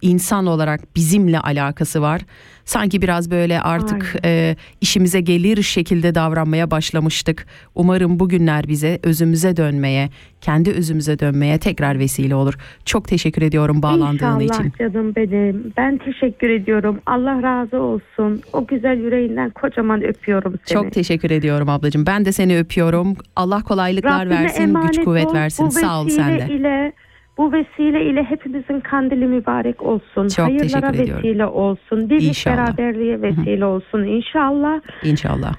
insan 0.02 0.46
olarak 0.46 0.96
bizimle 0.96 1.40
alakası 1.40 2.02
var. 2.02 2.20
Sanki 2.64 3.02
biraz 3.02 3.30
böyle 3.30 3.60
artık 3.60 4.16
e, 4.24 4.56
işimize 4.80 5.20
gelir 5.20 5.62
şekilde 5.62 6.14
davranmaya 6.14 6.70
başlamıştık. 6.70 7.46
Umarım 7.74 8.20
bugünler 8.20 8.68
bize 8.68 8.98
özümüze 9.02 9.56
dönmeye, 9.56 10.08
kendi 10.40 10.70
özümüze 10.70 11.18
dönmeye 11.18 11.58
tekrar 11.58 11.98
vesile 11.98 12.34
olur. 12.34 12.54
Çok 12.84 13.08
teşekkür 13.08 13.42
ediyorum 13.42 13.82
bağlandığın 13.82 14.40
İnşallah 14.40 14.42
için. 14.42 14.72
canım 14.78 15.12
benim. 15.16 15.72
Ben 15.76 15.98
teşekkür 15.98 16.50
ediyorum. 16.50 17.00
Allah 17.06 17.42
razı 17.42 17.80
olsun. 17.80 18.42
O 18.52 18.66
güzel 18.66 18.98
yüreğinden 18.98 19.50
kocaman 19.50 20.02
öpüyorum 20.02 20.54
seni. 20.64 20.82
Çok 20.82 20.92
teşekkür 20.92 21.30
ediyorum 21.30 21.68
ablacığım. 21.68 22.06
Ben 22.06 22.24
de 22.24 22.32
seni 22.32 22.58
öpüyorum. 22.58 23.16
Allah 23.36 23.62
kolaylıklar 23.62 24.26
Rabbime 24.26 24.40
versin, 24.42 24.74
güç 24.86 25.04
kuvvet 25.04 25.26
ol. 25.26 25.34
versin. 25.34 25.68
Sağ 25.68 26.00
ol 26.00 26.08
sen 26.08 26.38
de. 26.38 26.54
Ile, 26.54 26.92
bu 27.38 27.52
vesile 27.52 28.04
ile 28.04 28.22
hepimizin 28.22 28.80
kandili 28.80 29.26
mübarek 29.26 29.82
olsun. 29.82 30.28
Çok 30.28 30.46
Hayırlara 30.46 30.88
ediyorum. 30.88 31.16
vesile 31.24 31.46
olsun. 31.46 32.10
Birlik 32.10 32.22
İnşallah. 32.28 32.56
beraberliğe 32.56 33.22
vesile 33.22 33.64
olsun 33.64 34.02
inşallah. 34.04 34.80
İnşallah. 35.04 35.54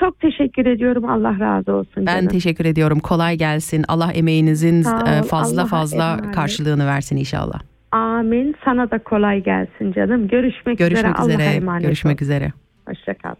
Çok 0.00 0.20
teşekkür 0.20 0.66
ediyorum. 0.66 1.04
Allah 1.04 1.40
razı 1.40 1.72
olsun 1.72 2.06
Ben 2.06 2.14
canım. 2.16 2.28
teşekkür 2.28 2.64
ediyorum. 2.64 2.98
Kolay 3.00 3.36
gelsin. 3.36 3.84
Allah 3.88 4.12
emeğinizin 4.12 4.84
ol. 4.84 5.06
e, 5.08 5.22
fazla 5.22 5.60
Allah'a 5.62 5.68
fazla 5.68 6.12
emanet. 6.16 6.34
karşılığını 6.34 6.86
versin 6.86 7.16
inşallah. 7.16 7.60
Amin. 7.92 8.54
Sana 8.64 8.90
da 8.90 8.98
kolay 8.98 9.42
gelsin 9.42 9.92
canım. 9.92 10.28
Görüşmek, 10.28 10.78
Görüşmek 10.78 10.98
üzere. 11.04 11.12
Allah'a 11.14 11.34
üzere. 11.34 11.54
emanet 11.56 11.82
Görüşmek 11.82 12.18
ol. 12.20 12.22
üzere. 12.24 12.52
Hoşça 12.88 13.14
kal. 13.14 13.34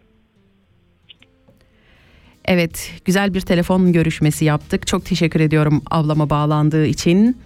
Evet, 2.45 2.91
güzel 3.05 3.35
bir 3.35 3.41
telefon 3.41 3.93
görüşmesi 3.93 4.45
yaptık. 4.45 4.87
Çok 4.87 5.05
teşekkür 5.05 5.41
ediyorum 5.41 5.83
ablama 5.91 6.31
bağlandığı 6.31 6.87
için. 6.87 7.37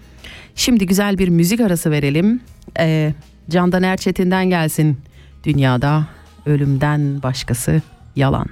Şimdi 0.55 0.87
güzel 0.87 1.19
bir 1.19 1.29
müzik 1.29 1.61
arası 1.61 1.91
verelim. 1.91 2.41
Ee, 2.79 3.15
Candan 3.51 3.83
Erçetin'den 3.83 4.51
gelsin. 4.51 4.99
Dünyada 5.45 6.07
ölümden 6.47 7.23
başkası 7.23 7.83
yalan. 8.17 8.47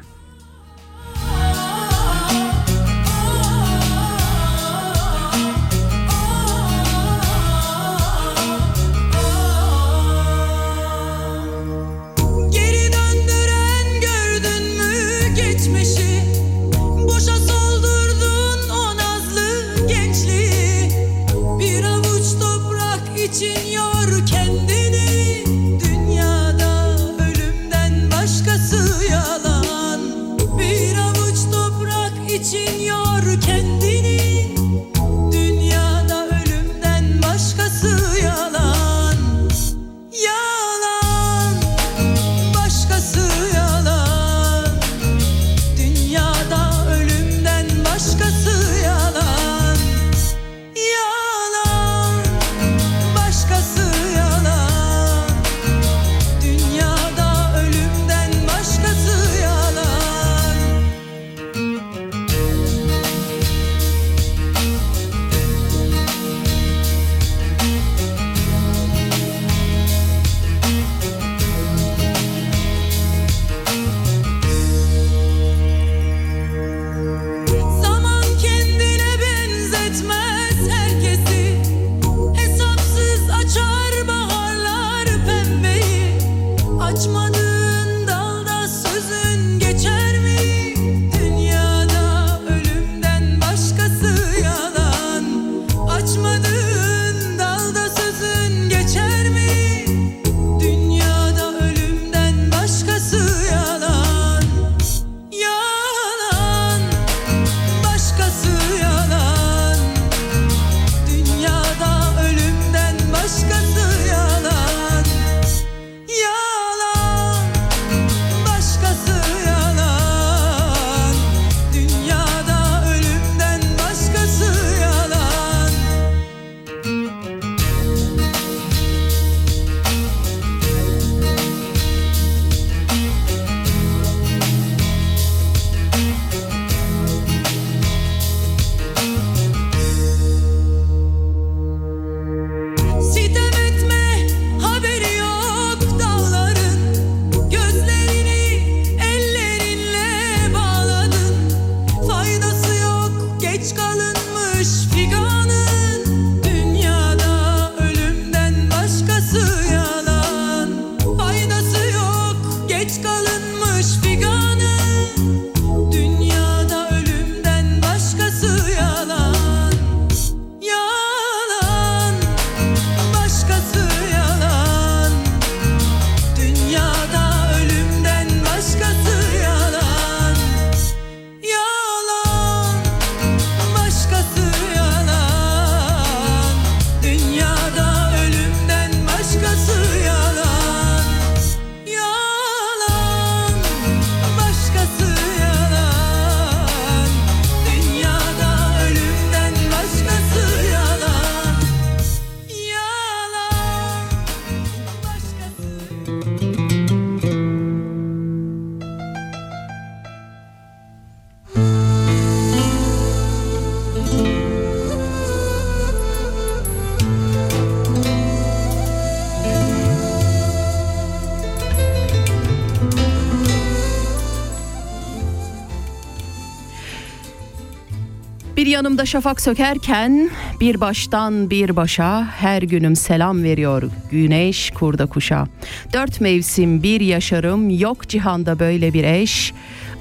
Şafak 229.06 229.40
sökerken 229.40 230.30
bir 230.60 230.80
baştan 230.80 231.50
bir 231.50 231.76
başa 231.76 232.24
her 232.24 232.62
günüm 232.62 232.96
selam 232.96 233.42
veriyor 233.42 233.82
güneş 234.10 234.70
kurda 234.70 235.06
kuşa. 235.06 235.46
Dört 235.92 236.20
mevsim 236.20 236.82
bir 236.82 237.00
yaşarım 237.00 237.70
yok 237.70 238.08
cihanda 238.08 238.58
böyle 238.58 238.92
bir 238.92 239.04
eş. 239.04 239.52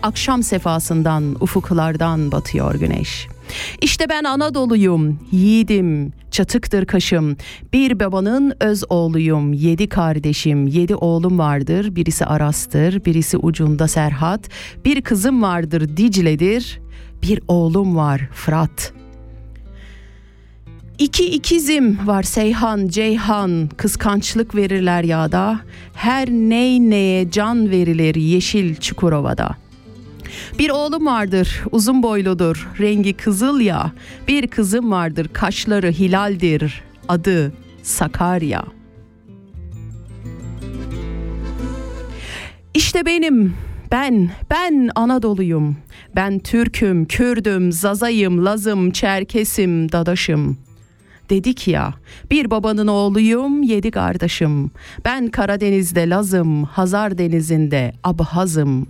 Akşam 0.04 0.44
sefasından 0.44 1.36
ufuklardan 1.40 2.32
batıyor 2.32 2.76
güneş. 2.76 3.28
İşte 3.82 4.10
ben 4.10 4.24
Anadolu'yum, 4.24 5.20
yiğidim, 5.32 6.14
çatıktır 6.32 6.86
kaşım. 6.86 7.38
Bir 7.74 8.00
babanın 8.00 8.54
öz 8.60 8.84
oğluyum, 8.90 9.54
yedi 9.54 9.90
kardeşim, 9.90 10.68
yedi 10.68 10.96
oğlum 10.96 11.40
vardır. 11.40 11.96
Birisi 11.96 12.26
Aras'tır, 12.26 13.06
birisi 13.06 13.38
ucunda 13.38 13.88
Serhat. 13.88 14.50
Bir 14.86 15.02
kızım 15.02 15.42
vardır 15.42 15.98
Dicle'dir, 15.98 16.80
bir 17.24 17.40
oğlum 17.48 17.96
var 17.96 18.22
Fırat. 18.34 18.94
İki 20.98 21.26
ikizim 21.26 22.08
var 22.08 22.24
Seyhan, 22.24 22.88
Ceyhan, 22.88 23.70
kıskançlık 23.78 24.56
verirler 24.56 25.04
yağda. 25.04 25.60
Her 25.94 26.30
ney 26.30 26.80
neye 26.80 27.32
can 27.32 27.72
verilir 27.72 28.16
yeşil 28.16 28.76
Çukurova'da. 28.76 29.56
Bir 30.60 30.70
oğlum 30.70 31.06
vardır, 31.06 31.64
uzun 31.72 32.04
boyludur, 32.04 32.70
rengi 32.80 33.14
kızıl 33.14 33.60
ya. 33.60 33.92
Bir 34.28 34.48
kızım 34.48 34.92
vardır, 34.92 35.30
kaşları 35.34 35.92
hilaldir, 35.92 36.84
adı 37.08 37.54
Sakarya. 37.84 38.64
İşte 42.74 43.06
benim, 43.06 43.54
Ben, 43.92 44.30
ben 44.52 44.90
Anadolu'yum. 44.96 45.78
Ben 46.16 46.40
Türk'üm, 46.40 47.06
Kürdüm, 47.06 47.72
Zazayım, 47.72 48.46
Lazım, 48.46 48.92
Çerkesim, 48.92 49.92
Dadaşım. 49.92 50.58
Dedik 51.30 51.68
ya, 51.68 51.94
bir 52.32 52.52
babanın 52.52 52.88
oğluyum, 52.88 53.64
yedi 53.64 53.92
kardeşim. 53.92 54.72
Ben 55.06 55.28
Karadeniz'de 55.28 56.10
Lazım, 56.10 56.64
Hazar 56.64 57.18
Denizi'nde 57.18 57.94
Abhazım. 58.04 58.88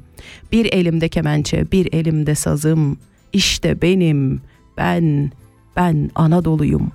Bir 0.51 0.73
elimde 0.73 1.09
kemençe, 1.09 1.71
bir 1.71 1.93
elimde 1.93 2.35
sazım. 2.35 2.97
İşte 3.33 3.81
benim, 3.81 4.41
ben, 4.77 5.31
ben 5.75 6.11
Anadolu'yum. 6.15 6.91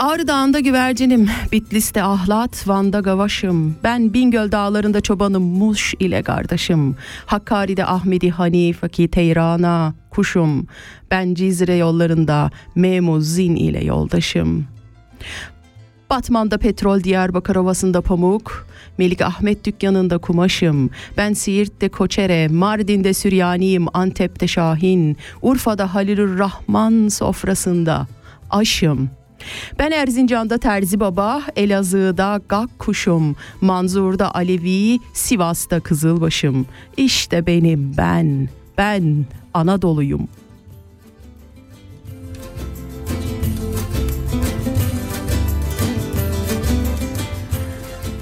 Ağrı 0.00 0.26
Dağı'nda 0.26 0.60
güvercinim, 0.60 1.28
Bitlis'te 1.52 2.02
ahlat, 2.02 2.68
Van'da 2.68 3.00
gavaşım. 3.00 3.76
Ben 3.84 4.14
Bingöl 4.14 4.52
dağlarında 4.52 5.00
çobanım, 5.00 5.42
Muş 5.42 5.94
ile 6.00 6.22
kardeşim. 6.22 6.96
Hakkari'de 7.26 7.86
Ahmedi 7.86 8.30
Hanif, 8.30 8.84
Aki 8.84 9.08
Teyrana, 9.08 9.94
kuşum. 10.10 10.66
Ben 11.10 11.34
Cizre 11.34 11.74
yollarında 11.74 12.50
Memuzin 12.74 13.56
ile 13.56 13.84
yoldaşım. 13.84 14.66
Batman'da 16.10 16.58
petrol, 16.58 17.04
Diyarbakır 17.04 17.56
Ovası'nda 17.56 18.00
pamuk, 18.00 18.66
Melik 18.98 19.22
Ahmet 19.22 19.64
dükkanında 19.64 20.18
kumaşım. 20.18 20.90
Ben 21.16 21.32
Siirt'te 21.32 21.88
Koçere, 21.88 22.48
Mardin'de 22.48 23.14
Süryaniyim, 23.14 23.86
Antep'te 23.94 24.48
Şahin, 24.48 25.16
Urfa'da 25.42 25.94
Halilur 25.94 26.38
Rahman 26.38 27.08
sofrasında 27.08 28.06
aşım. 28.50 29.10
Ben 29.78 29.90
Erzincan'da 29.90 30.58
Terzi 30.58 31.00
Baba, 31.00 31.42
Elazığ'da 31.56 32.40
Gak 32.48 32.78
Kuşum, 32.78 33.36
Manzur'da 33.60 34.34
Alevi, 34.34 34.98
Sivas'ta 35.12 35.80
Kızılbaşım. 35.80 36.66
İşte 36.96 37.46
benim 37.46 37.94
ben, 37.96 38.48
ben 38.78 39.26
Anadolu'yum. 39.54 40.28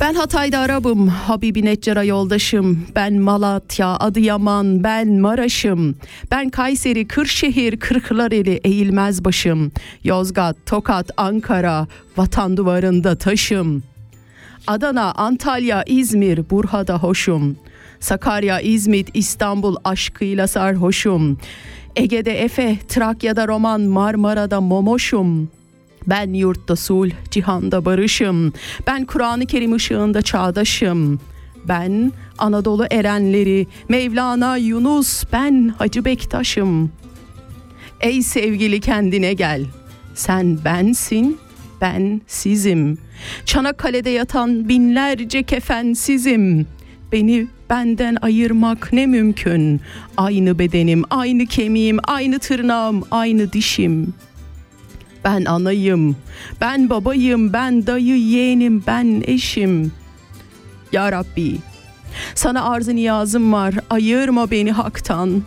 Ben 0.08 0.14
Hatay'da 0.14 0.58
Arabım, 0.58 1.08
Habibi 1.08 1.64
Neccar'a 1.64 2.04
yoldaşım. 2.04 2.86
Ben 2.96 3.14
Malatya, 3.14 3.88
Adıyaman, 3.88 4.84
ben 4.84 5.08
Maraş'ım. 5.08 5.96
Ben 6.30 6.50
Kayseri, 6.50 7.08
Kırşehir, 7.08 7.76
Kırklareli, 7.76 8.60
eğilmez 8.64 9.24
başım. 9.24 9.72
Yozgat, 10.04 10.56
Tokat, 10.66 11.10
Ankara, 11.16 11.86
vatan 12.16 12.56
duvarında 12.56 13.18
taşım. 13.18 13.82
Adana, 14.66 15.12
Antalya, 15.12 15.82
İzmir, 15.86 16.50
Burha'da 16.50 16.98
hoşum. 16.98 17.56
Sakarya, 18.00 18.60
İzmit, 18.60 19.08
İstanbul 19.14 19.76
aşkıyla 19.84 20.46
sarhoşum. 20.46 21.38
Ege'de 21.96 22.42
Efe, 22.42 22.78
Trakya'da 22.88 23.48
Roman, 23.48 23.80
Marmara'da 23.80 24.60
Momoşum. 24.60 25.57
Ben 26.08 26.32
yurtta 26.32 26.76
sul, 26.76 27.10
cihanda 27.30 27.84
barışım. 27.84 28.52
Ben 28.86 29.04
Kur'an-ı 29.04 29.46
Kerim 29.46 29.72
ışığında 29.72 30.22
çağdaşım. 30.22 31.20
Ben 31.68 32.12
Anadolu 32.38 32.86
erenleri, 32.90 33.66
Mevlana 33.88 34.56
Yunus, 34.56 35.24
ben 35.32 35.74
Hacı 35.78 36.04
Bektaş'ım. 36.04 36.92
Ey 38.00 38.22
sevgili 38.22 38.80
kendine 38.80 39.32
gel. 39.32 39.64
Sen 40.14 40.58
bensin, 40.64 41.38
ben 41.80 42.20
sizim. 42.26 42.98
Çanakkale'de 43.44 44.10
yatan 44.10 44.68
binlerce 44.68 45.42
kefensizim. 45.42 46.66
Beni 47.12 47.46
benden 47.70 48.16
ayırmak 48.22 48.92
ne 48.92 49.06
mümkün. 49.06 49.80
Aynı 50.16 50.58
bedenim, 50.58 51.02
aynı 51.10 51.46
kemiğim, 51.46 51.98
aynı 52.04 52.38
tırnağım, 52.38 53.02
aynı 53.10 53.52
dişim. 53.52 54.14
Ben 55.24 55.44
anayım, 55.44 56.16
ben 56.60 56.90
babayım, 56.90 57.52
ben 57.52 57.86
dayı 57.86 58.16
yeğenim, 58.16 58.84
ben 58.86 59.22
eşim. 59.26 59.92
Ya 60.92 61.12
Rabbi, 61.12 61.58
sana 62.34 62.70
arz 62.70 62.88
niyazım 62.88 63.52
var, 63.52 63.74
ayırma 63.90 64.50
beni 64.50 64.72
haktan. 64.72 65.42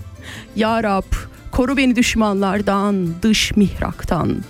Ya 0.55 0.83
Rab, 0.83 1.11
koru 1.51 1.77
beni 1.77 1.95
düşmanlardan, 1.95 3.07
dış 3.21 3.55
mihraktan. 3.55 4.43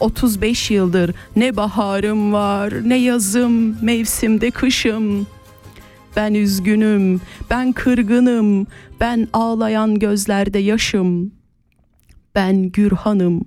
35 0.00 0.70
yıldır 0.70 1.14
ne 1.36 1.56
baharım 1.56 2.32
var, 2.32 2.72
ne 2.88 2.96
yazım, 2.96 3.84
mevsimde 3.84 4.50
kışım. 4.50 5.26
Ben 6.16 6.34
üzgünüm, 6.34 7.20
ben 7.50 7.72
kırgınım, 7.72 8.66
ben 9.00 9.28
ağlayan 9.32 9.98
gözlerde 9.98 10.58
yaşım. 10.58 11.32
Ben 12.34 12.62
Gürhan'ım, 12.62 13.44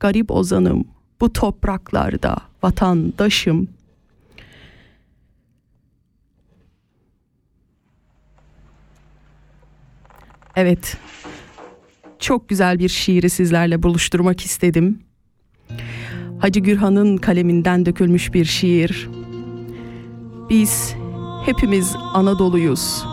garip 0.00 0.30
ozanım, 0.30 0.84
bu 1.20 1.32
topraklarda 1.32 2.36
vatandaşım. 2.62 3.68
Evet, 10.56 10.96
çok 12.18 12.48
güzel 12.48 12.78
bir 12.78 12.88
şiiri 12.88 13.30
sizlerle 13.30 13.82
buluşturmak 13.82 14.40
istedim. 14.40 15.02
Hacı 16.38 16.60
Gürhan'ın 16.60 17.16
kaleminden 17.16 17.86
dökülmüş 17.86 18.34
bir 18.34 18.44
şiir. 18.44 19.08
Biz 20.50 20.94
hepimiz 21.46 21.96
Anadolu'yuz. 22.14 23.04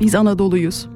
Biz 0.00 0.14
Anadolu'yuz. 0.14 0.89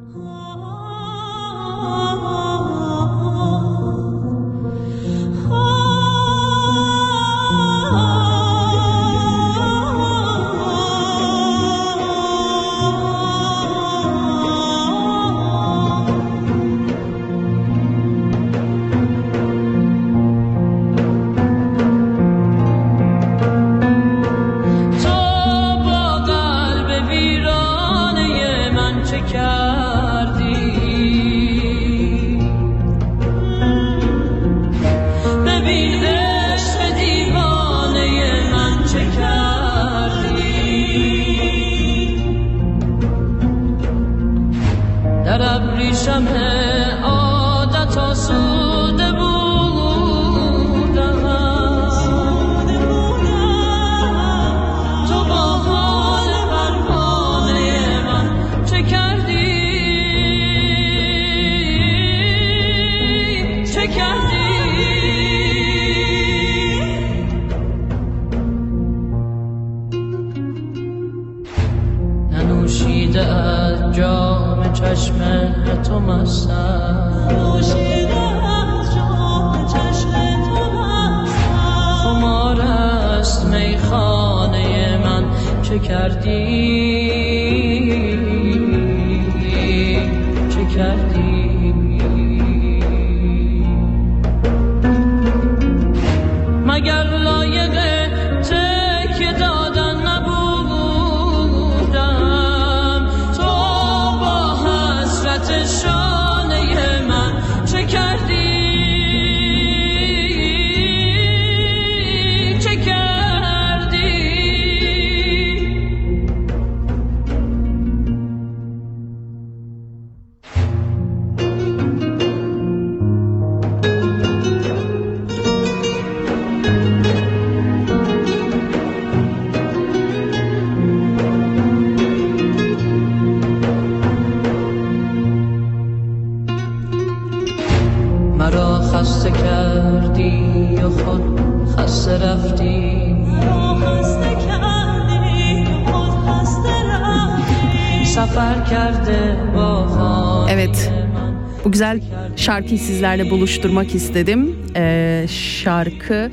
Bu 151.64 151.72
güzel 151.72 152.00
şarkıyı 152.36 152.78
sizlerle 152.78 153.30
buluşturmak 153.30 153.94
istedim. 153.94 154.56
Ee, 154.76 155.26
şarkı 155.30 156.30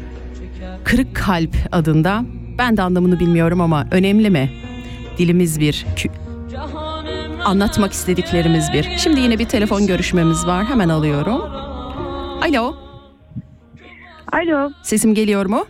Kırık 0.83 1.15
Kalp 1.15 1.55
adında. 1.71 2.23
Ben 2.57 2.77
de 2.77 2.81
anlamını 2.81 3.19
bilmiyorum 3.19 3.61
ama 3.61 3.87
önemli 3.91 4.29
mi? 4.29 4.49
Dilimiz 5.17 5.59
bir, 5.59 5.85
anlatmak 7.45 7.91
istediklerimiz 7.91 8.73
bir. 8.73 8.83
Şimdi 8.97 9.19
yine 9.19 9.39
bir 9.39 9.45
telefon 9.45 9.87
görüşmemiz 9.87 10.47
var. 10.47 10.65
Hemen 10.65 10.89
alıyorum. 10.89 11.41
Alo, 12.41 12.75
Alo. 14.31 14.69
sesim 14.83 15.13
geliyor 15.13 15.45
mu? 15.45 15.65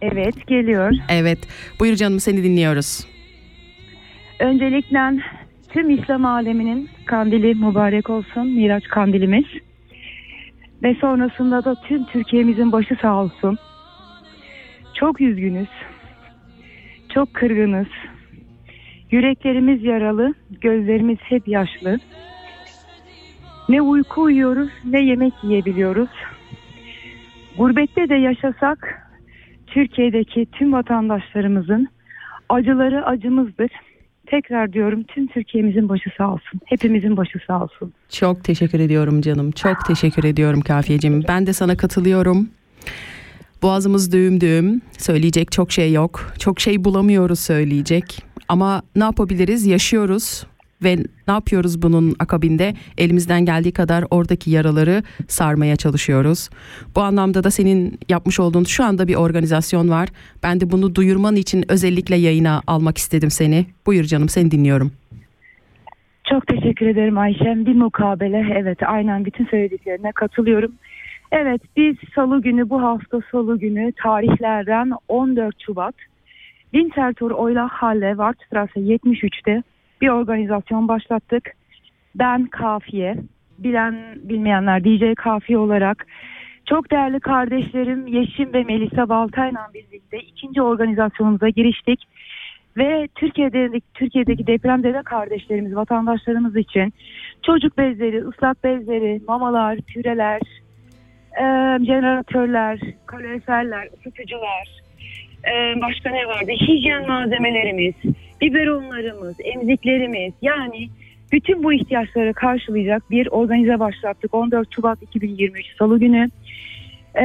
Evet 0.00 0.46
geliyor. 0.46 0.92
Evet. 1.08 1.38
Buyur 1.80 1.96
canım 1.96 2.20
seni 2.20 2.44
dinliyoruz. 2.44 3.06
Öncelikle 4.40 4.98
tüm 5.74 5.90
İslam 5.90 6.24
aleminin 6.24 6.88
kandili 7.06 7.54
mübarek 7.54 8.10
olsun. 8.10 8.46
Miraç 8.46 8.84
kandilimiz. 8.84 9.44
Ve 10.82 10.94
sonrasında 10.94 11.64
da 11.64 11.74
tüm 11.74 12.04
Türkiye'mizin 12.04 12.72
başı 12.72 12.96
sağ 13.02 13.22
olsun. 13.22 13.58
Çok 14.94 15.20
üzgünüz. 15.20 15.68
Çok 17.14 17.34
kırgınız. 17.34 17.86
Yüreklerimiz 19.10 19.84
yaralı, 19.84 20.34
gözlerimiz 20.60 21.18
hep 21.18 21.48
yaşlı. 21.48 21.98
Ne 23.68 23.82
uyku 23.82 24.22
uyuyoruz, 24.22 24.70
ne 24.84 25.00
yemek 25.04 25.32
yiyebiliyoruz. 25.42 26.10
Gurbette 27.58 28.08
de 28.08 28.14
yaşasak 28.14 29.08
Türkiye'deki 29.66 30.46
tüm 30.46 30.72
vatandaşlarımızın 30.72 31.88
acıları 32.48 33.06
acımızdır. 33.06 33.70
Tekrar 34.26 34.72
diyorum 34.72 35.02
tüm 35.02 35.26
Türkiye'mizin 35.26 35.88
başı 35.88 36.10
sağ 36.18 36.32
olsun. 36.32 36.60
Hepimizin 36.64 37.16
başı 37.16 37.38
sağ 37.46 37.62
olsun. 37.62 37.92
Çok 38.08 38.44
teşekkür 38.44 38.80
ediyorum 38.80 39.20
canım. 39.20 39.50
Çok 39.50 39.84
teşekkür 39.86 40.24
ediyorum 40.24 40.60
Kafiyeciğim. 40.60 41.24
Ben 41.28 41.46
de 41.46 41.52
sana 41.52 41.76
katılıyorum. 41.76 42.48
Boğazımız 43.62 44.12
düğüm 44.12 44.40
düğüm. 44.40 44.80
Söyleyecek 44.98 45.52
çok 45.52 45.72
şey 45.72 45.92
yok. 45.92 46.32
Çok 46.38 46.60
şey 46.60 46.84
bulamıyoruz 46.84 47.40
söyleyecek. 47.40 48.22
Ama 48.48 48.82
ne 48.96 49.04
yapabiliriz? 49.04 49.66
Yaşıyoruz 49.66 50.46
ve 50.84 50.96
ne 51.28 51.34
yapıyoruz 51.34 51.82
bunun 51.82 52.14
akabinde? 52.18 52.74
Elimizden 52.98 53.44
geldiği 53.44 53.72
kadar 53.72 54.04
oradaki 54.10 54.50
yaraları 54.50 55.02
sarmaya 55.28 55.76
çalışıyoruz. 55.76 56.50
Bu 56.96 57.00
anlamda 57.00 57.44
da 57.44 57.50
senin 57.50 57.98
yapmış 58.08 58.40
olduğun 58.40 58.64
şu 58.64 58.84
anda 58.84 59.08
bir 59.08 59.14
organizasyon 59.14 59.88
var. 59.88 60.08
Ben 60.42 60.60
de 60.60 60.70
bunu 60.70 60.94
duyurman 60.94 61.36
için 61.36 61.64
özellikle 61.68 62.16
yayına 62.16 62.62
almak 62.66 62.98
istedim 62.98 63.30
seni. 63.30 63.66
Buyur 63.86 64.04
canım 64.04 64.28
seni 64.28 64.50
dinliyorum. 64.50 64.92
Çok 66.30 66.46
teşekkür 66.46 66.86
ederim 66.86 67.18
Ayşem. 67.18 67.66
Bir 67.66 67.74
mukabele. 67.74 68.46
Evet 68.56 68.78
aynen 68.86 69.24
bütün 69.24 69.46
söylediklerine 69.46 70.12
katılıyorum. 70.12 70.72
Evet 71.32 71.62
biz 71.76 71.96
salı 72.14 72.42
günü 72.42 72.70
bu 72.70 72.82
hafta 72.82 73.20
salı 73.32 73.58
günü 73.58 73.92
tarihlerden 74.02 74.92
14 75.08 75.54
Şubat 75.66 75.94
Winterthur 76.72 77.30
Oyla 77.30 77.68
Halle 77.68 78.10
Wartstrasse 78.10 78.80
73'te 78.80 79.52
bir 79.52 79.73
organizasyon 80.10 80.88
başlattık. 80.88 81.52
Ben 82.14 82.46
Kafiye, 82.46 83.16
bilen 83.58 84.18
bilmeyenler 84.22 84.84
DJ 84.84 85.14
Kafiye 85.14 85.58
olarak 85.58 86.06
çok 86.66 86.90
değerli 86.90 87.20
kardeşlerim 87.20 88.06
Yeşim 88.06 88.52
ve 88.52 88.64
Melisa 88.64 89.08
Baltay'la 89.08 89.68
birlikte 89.74 90.18
ikinci 90.18 90.62
organizasyonumuza 90.62 91.48
giriştik. 91.48 92.00
Ve 92.76 93.08
Türkiye'deki, 93.14 93.86
Türkiye'deki 93.94 94.46
depremzede 94.46 95.02
kardeşlerimiz, 95.02 95.76
vatandaşlarımız 95.76 96.56
için 96.56 96.94
çocuk 97.42 97.78
bezleri, 97.78 98.24
ıslak 98.24 98.64
bezleri, 98.64 99.20
mamalar, 99.28 99.78
püreler, 99.78 100.40
e, 101.40 101.44
jeneratörler, 101.84 102.80
kaloriferler, 103.06 103.88
ısıtıcılar, 103.98 104.83
e, 105.52 105.80
başka 105.80 106.10
ne 106.10 106.26
vardı? 106.26 106.50
Hijyen 106.50 107.06
malzemelerimiz, 107.06 107.94
biberonlarımız, 108.40 109.36
emziklerimiz 109.44 110.32
yani 110.42 110.88
bütün 111.32 111.64
bu 111.64 111.72
ihtiyaçları 111.72 112.34
karşılayacak 112.34 113.10
bir 113.10 113.28
organize 113.30 113.80
başlattık 113.80 114.34
14 114.34 114.74
Şubat 114.74 115.02
2023 115.02 115.76
Salı 115.78 116.00
günü. 116.00 116.30
E, 117.14 117.24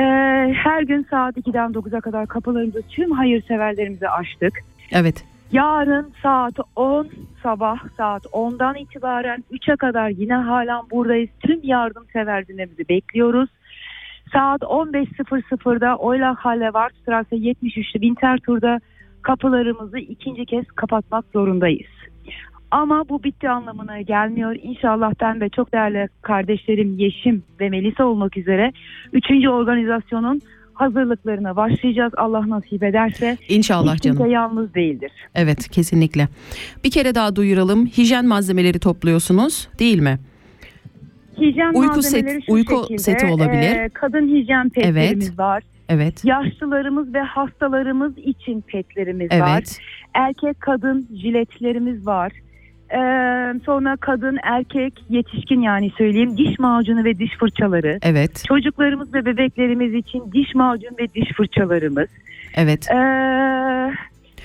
her 0.53 0.81
gün 0.81 1.07
saat 1.09 1.37
2'den 1.37 1.71
9'a 1.71 2.01
kadar 2.01 2.27
kapılarımızı 2.27 2.81
tüm 2.89 3.11
hayırseverlerimize 3.11 4.09
açtık. 4.09 4.53
Evet. 4.91 5.25
Yarın 5.51 6.13
saat 6.23 6.53
10 6.75 7.07
sabah 7.43 7.77
saat 7.97 8.25
10'dan 8.25 8.75
itibaren 8.75 9.43
3'e 9.51 9.75
kadar 9.75 10.09
yine 10.09 10.33
halen 10.33 10.81
buradayız. 10.91 11.29
Tüm 11.39 11.59
yardımseverlerimizi 11.63 12.89
bekliyoruz. 12.89 13.49
Saat 14.33 14.61
15.00'da 14.61 15.95
Oyla 15.95 16.35
Halle 16.35 16.65
Wartstrasse 16.65 17.35
73'lü 17.35 17.91
Winterthur'da 17.91 18.79
kapılarımızı 19.21 19.97
ikinci 19.97 20.45
kez 20.45 20.65
kapatmak 20.75 21.25
zorundayız. 21.33 21.87
Ama 22.71 23.09
bu 23.09 23.23
bitti 23.23 23.49
anlamına 23.49 24.01
gelmiyor. 24.01 24.55
İnşallah 24.63 25.13
ben 25.21 25.41
ve 25.41 25.49
çok 25.49 25.73
değerli 25.73 26.07
kardeşlerim 26.21 26.97
Yeşim 26.97 27.43
ve 27.59 27.69
Melisa 27.69 28.05
olmak 28.05 28.37
üzere 28.37 28.71
3. 29.13 29.25
organizasyonun 29.47 30.41
hazırlıklarına 30.73 31.55
başlayacağız. 31.55 32.13
Allah 32.17 32.49
nasip 32.49 32.83
ederse. 32.83 33.37
İnşallah 33.49 33.95
Hiç 33.95 34.03
canım. 34.03 34.29
yalnız 34.31 34.73
değildir. 34.73 35.11
Evet 35.35 35.69
kesinlikle. 35.69 36.27
Bir 36.83 36.91
kere 36.91 37.15
daha 37.15 37.35
duyuralım. 37.35 37.85
Hijyen 37.85 38.25
malzemeleri 38.27 38.79
topluyorsunuz 38.79 39.67
değil 39.79 39.99
mi? 40.01 40.19
Hijyen 41.41 41.73
Uyku 41.73 41.99
set- 42.03 42.43
uyku 42.49 42.75
şekilde, 42.81 42.97
seti 42.97 43.25
olabilir. 43.25 43.79
e, 43.79 43.89
kadın 43.93 44.27
hijyen 44.35 44.69
petlerimiz 44.69 45.27
Evet. 45.29 45.39
var. 45.39 45.63
Evet. 45.89 46.25
Yaşlılarımız 46.25 47.13
ve 47.13 47.19
hastalarımız 47.19 48.17
için 48.17 48.61
petlerimiz 48.61 49.31
var. 49.31 49.53
Evet. 49.55 49.79
Erkek 50.13 50.61
kadın 50.61 51.07
jiletlerimiz 51.21 52.07
var. 52.07 52.31
Ee, 52.91 53.59
sonra 53.65 53.95
kadın 53.97 54.37
erkek 54.43 54.93
yetişkin 55.09 55.61
yani 55.61 55.91
söyleyeyim 55.97 56.37
diş 56.37 56.59
macunu 56.59 57.03
ve 57.03 57.19
diş 57.19 57.31
fırçaları. 57.39 57.99
Evet. 58.01 58.43
Çocuklarımız 58.47 59.13
ve 59.13 59.25
bebeklerimiz 59.25 59.93
için 59.93 60.31
diş 60.31 60.55
macun 60.55 60.95
ve 60.99 61.13
diş 61.13 61.31
fırçalarımız. 61.37 62.07
Evet. 62.55 62.87
Ee, 62.91 62.95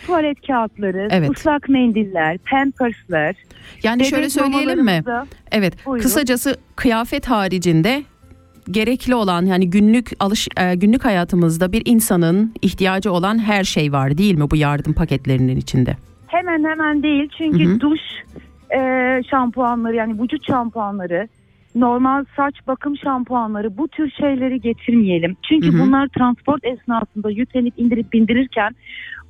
tuvalet 0.07 0.47
kağıtları, 0.47 1.09
Evet. 1.11 1.31
ıslak 1.31 1.69
mendiller, 1.69 2.39
pampersler. 2.39 3.35
Yani 3.83 4.05
şöyle 4.05 4.31
söyleyelim 4.31 4.85
mi? 4.85 5.03
Evet. 5.53 5.87
Buyurun. 5.87 6.03
Kısacası 6.03 6.57
kıyafet 6.77 7.27
haricinde 7.27 8.03
gerekli 8.71 9.15
olan 9.15 9.47
yani 9.47 9.71
günlük 9.71 10.11
alış 10.21 10.49
e, 10.57 10.75
günlük 10.75 11.05
hayatımızda 11.05 11.73
bir 11.73 11.83
insanın 11.85 12.55
ihtiyacı 12.63 13.13
olan 13.13 13.39
her 13.39 13.65
şey 13.65 13.93
var 13.93 14.19
değil 14.19 14.35
mi 14.35 14.51
bu 14.51 14.57
yardım 14.57 14.93
paketlerinin 14.93 15.57
içinde? 15.57 15.97
Hemen 16.27 16.65
hemen 16.65 17.03
değil 17.03 17.29
çünkü 17.39 17.65
Hı 17.65 17.75
hı. 17.75 17.81
duş 17.81 18.01
e, 18.77 18.81
şampuanları 19.31 19.97
yani 19.97 20.23
vücut 20.23 20.47
şampuanları, 20.47 21.29
normal 21.75 22.25
saç 22.37 22.55
bakım 22.67 22.97
şampuanları 22.97 23.79
bu 23.79 23.89
tür 23.89 24.11
şeyleri 24.11 24.61
getirmeyelim. 24.61 25.37
Çünkü 25.49 25.73
Hı 25.73 25.77
hı. 25.77 25.81
bunlar 25.81 26.09
transport 26.09 26.65
esnasında 26.65 27.31
yüklenip 27.31 27.75
indirip 27.77 28.13
bindirirken 28.13 28.75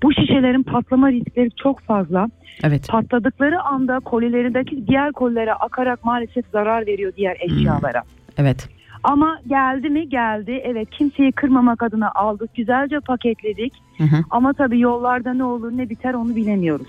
bu 0.03 0.13
şişelerin 0.13 0.63
patlama 0.63 1.13
riskleri 1.13 1.51
çok 1.63 1.81
fazla. 1.81 2.29
Evet. 2.63 2.89
Patladıkları 2.89 3.63
anda 3.63 4.01
kolilerindeki 4.01 4.87
diğer 4.87 5.13
kolilere 5.13 5.55
akarak 5.55 6.05
maalesef 6.05 6.45
zarar 6.53 6.87
veriyor 6.87 7.13
diğer 7.17 7.37
eşyalara. 7.41 8.03
Evet. 8.39 8.69
Ama 9.05 9.39
geldi 9.47 9.91
mi 9.91 10.09
geldi. 10.09 10.63
Evet 10.65 10.91
kimseyi 10.91 11.33
kırmamak 11.33 11.83
adına 11.83 12.11
aldık. 12.15 12.55
Güzelce 12.55 13.01
paketledik. 13.01 13.73
Hı 13.99 14.05
hı. 14.05 14.17
Ama 14.31 14.53
tabii 14.53 14.81
yollarda 14.81 15.35
ne 15.35 15.45
olur 15.45 15.73
ne 15.77 15.89
biter 15.89 16.15
onu 16.15 16.37
bilemiyoruz. 16.37 16.87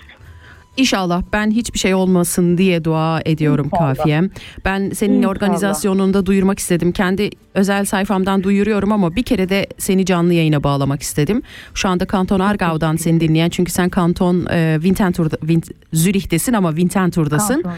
İnşallah 0.77 1.21
ben 1.33 1.51
hiçbir 1.51 1.79
şey 1.79 1.93
olmasın 1.93 2.57
diye 2.57 2.83
dua 2.83 3.21
ediyorum 3.25 3.69
İnşallah. 3.73 3.95
Kafiyem. 3.95 4.29
Ben 4.65 4.89
senin 4.89 5.13
İnşallah. 5.17 5.31
organizasyonunda 5.31 6.25
duyurmak 6.25 6.59
istedim. 6.59 6.91
Kendi 6.91 7.29
özel 7.53 7.85
sayfamdan 7.85 8.43
duyuruyorum 8.43 8.91
ama 8.91 9.15
bir 9.15 9.23
kere 9.23 9.49
de 9.49 9.67
seni 9.77 10.05
canlı 10.05 10.33
yayına 10.33 10.63
bağlamak 10.63 11.01
istedim. 11.01 11.41
Şu 11.73 11.89
anda 11.89 12.05
Kanton 12.05 12.39
Argau'dan 12.39 12.95
seni 12.95 13.19
dinleyen 13.19 13.49
çünkü 13.49 13.71
sen 13.71 13.89
Kanton 13.89 14.45
e, 14.51 14.73
Winterthur'da 14.75 15.35
Win- 15.35 15.73
Zürih'tesin 15.93 16.53
ama 16.53 16.69
Winterthur'dasın. 16.69 17.53
Kanton 17.61 17.71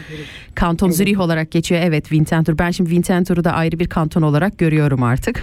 Kanton 0.54 0.86
Evet. 0.86 0.96
Zürih 0.96 1.20
olarak 1.20 1.50
geçiyor. 1.50 1.80
Evet 1.84 2.04
Winterthur. 2.04 2.58
Ben 2.58 2.70
şimdi 2.70 2.90
Winterthur'u 2.90 3.44
da 3.44 3.52
ayrı 3.52 3.78
bir 3.78 3.88
kanton 3.88 4.22
olarak 4.22 4.58
görüyorum 4.58 5.02
artık. 5.02 5.42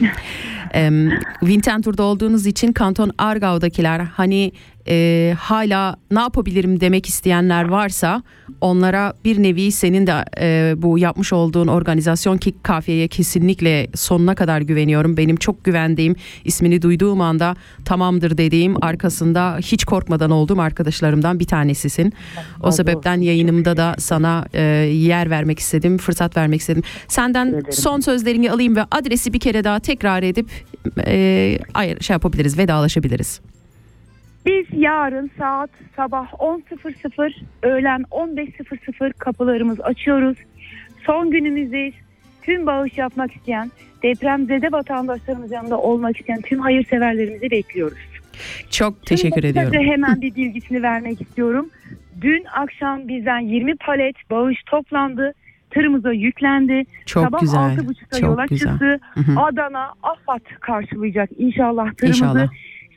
Em, 0.74 1.10
Winterthur'da 1.40 2.02
olduğunuz 2.02 2.46
için 2.46 2.72
Kanton 2.72 3.10
Argau'dakiler 3.18 4.00
hani 4.00 4.52
e, 4.88 5.34
hala 5.38 5.96
ne 6.10 6.20
yapabilirim 6.20 6.80
demek 6.80 7.06
isteyenler 7.06 7.64
varsa 7.64 8.22
onlara 8.60 9.12
bir 9.24 9.42
nevi 9.42 9.72
senin 9.72 10.06
de 10.06 10.24
e, 10.40 10.74
bu 10.76 10.98
yapmış 10.98 11.32
olduğun 11.32 11.66
organizasyon 11.66 12.38
ki 12.38 12.54
kafiyeye 12.62 13.08
kesinlikle 13.08 13.88
sonuna 13.94 14.34
kadar 14.34 14.60
güveniyorum. 14.60 15.16
Benim 15.16 15.36
çok 15.36 15.64
güvendiğim 15.64 16.16
ismini 16.44 16.82
duyduğum 16.82 17.20
anda 17.20 17.56
tamamdır 17.84 18.38
dediğim 18.38 18.84
arkasında 18.84 19.58
hiç 19.60 19.84
korkmadan 19.84 20.30
olduğum 20.30 20.60
arkadaşlarımdan 20.60 21.40
bir 21.40 21.46
tanesisin. 21.46 22.12
O 22.62 22.70
sebepten 22.70 23.20
yayınımda 23.20 23.76
da 23.76 23.94
sana 23.98 24.44
e, 24.54 24.62
yer 24.92 25.30
vermek 25.30 25.58
istedim, 25.58 25.98
fırsat 25.98 26.36
vermek 26.36 26.60
istedim. 26.60 26.82
Senden 27.08 27.62
son 27.70 28.00
sözlerini 28.00 28.50
alayım 28.50 28.76
ve 28.76 28.84
adresi 28.90 29.32
bir 29.32 29.40
kere 29.40 29.64
daha 29.64 29.80
tekrar 29.80 30.22
edip 30.22 30.50
e, 31.06 31.58
şey 32.00 32.14
yapabiliriz, 32.14 32.58
vedalaşabiliriz. 32.58 33.40
Biz 34.46 34.66
yarın 34.72 35.30
saat 35.38 35.70
sabah 35.96 36.32
10.00 36.32 37.32
öğlen 37.62 38.02
15.00 38.10 39.12
kapılarımız 39.12 39.80
açıyoruz. 39.80 40.38
Son 41.06 41.30
günümüzdeyiz. 41.30 41.94
Tüm 42.42 42.66
bağış 42.66 42.98
yapmak 42.98 43.36
isteyen, 43.36 43.70
depremzede 44.02 44.72
vatandaşlarımız 44.72 45.52
yanında 45.52 45.78
olmak 45.78 46.20
isteyen 46.20 46.40
tüm 46.40 46.58
hayırseverlerimizi 46.60 47.50
bekliyoruz. 47.50 47.98
Çok 48.70 49.06
teşekkür 49.06 49.42
Şimdi 49.42 49.46
ediyorum. 49.58 49.92
hemen 49.92 50.20
bir 50.20 50.34
bilgisini 50.34 50.82
vermek 50.82 51.20
istiyorum. 51.20 51.70
Dün 52.20 52.44
akşam 52.44 53.08
bizden 53.08 53.38
20 53.40 53.76
palet 53.76 54.16
bağış 54.30 54.62
toplandı. 54.66 55.34
Tırımıza 55.70 56.12
yüklendi. 56.12 56.84
Çok 57.06 57.24
Sabah 57.24 57.40
güzel. 57.40 57.58
6.30'da 57.58 58.20
Çok 58.20 58.30
yola 58.30 58.46
güzel. 58.46 58.70
çıktı. 58.70 59.00
Adana, 59.36 59.92
Afat 60.02 60.42
karşılayacak 60.60 61.30
inşallah 61.38 61.94
tırımızı. 61.94 62.24
İnşallah. 62.24 62.48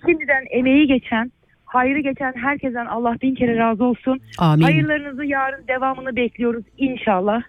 Şimdiden 0.05 0.45
emeği 0.49 0.87
geçen, 0.87 1.31
hayrı 1.77 1.99
geçen 1.99 2.33
herkesten 2.33 2.85
Allah 2.85 3.15
bin 3.21 3.35
kere 3.35 3.57
razı 3.57 3.83
olsun. 3.83 4.19
Amin. 4.37 4.63
Hayırlarınızı 4.63 5.25
yarın 5.25 5.67
devamını 5.67 6.15
bekliyoruz 6.15 6.63
inşallah. 6.77 7.41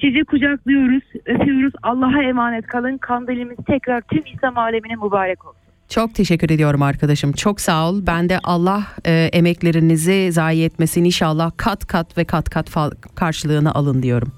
Sizi 0.00 0.24
kucaklıyoruz, 0.24 1.02
öpüyoruz. 1.26 1.72
Allah'a 1.82 2.22
emanet 2.22 2.66
kalın. 2.66 2.98
Kandilimiz 2.98 3.56
tekrar 3.66 4.00
tüm 4.00 4.22
İslam 4.34 4.58
alemine 4.58 4.94
mübarek 4.94 5.44
olsun. 5.44 5.60
Çok 5.88 6.14
teşekkür 6.14 6.50
ediyorum 6.50 6.82
arkadaşım. 6.82 7.32
Çok 7.32 7.60
sağ 7.60 7.88
ol. 7.90 8.02
Ben 8.06 8.28
de 8.28 8.38
Allah 8.44 8.82
e, 9.06 9.12
emeklerinizi 9.32 10.32
zayi 10.32 10.64
etmesin. 10.64 11.04
İnşallah 11.04 11.50
kat 11.56 11.86
kat 11.86 12.18
ve 12.18 12.24
kat 12.24 12.50
kat 12.50 12.70
karşılığını 13.14 13.74
alın 13.74 14.02
diyorum. 14.02 14.32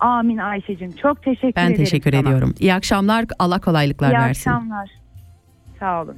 Amin 0.00 0.38
Ayşe'cim. 0.38 0.92
Çok 0.92 1.22
teşekkür 1.22 1.56
Ben 1.56 1.66
ederim. 1.66 1.76
teşekkür 1.84 2.10
sana. 2.12 2.20
ediyorum. 2.22 2.54
İyi 2.60 2.74
akşamlar. 2.74 3.24
Allah 3.38 3.60
kolaylıklar 3.60 4.10
İyi 4.10 4.18
versin. 4.18 4.50
akşamlar. 4.50 4.90
Sağ 5.80 6.02
olun. 6.02 6.16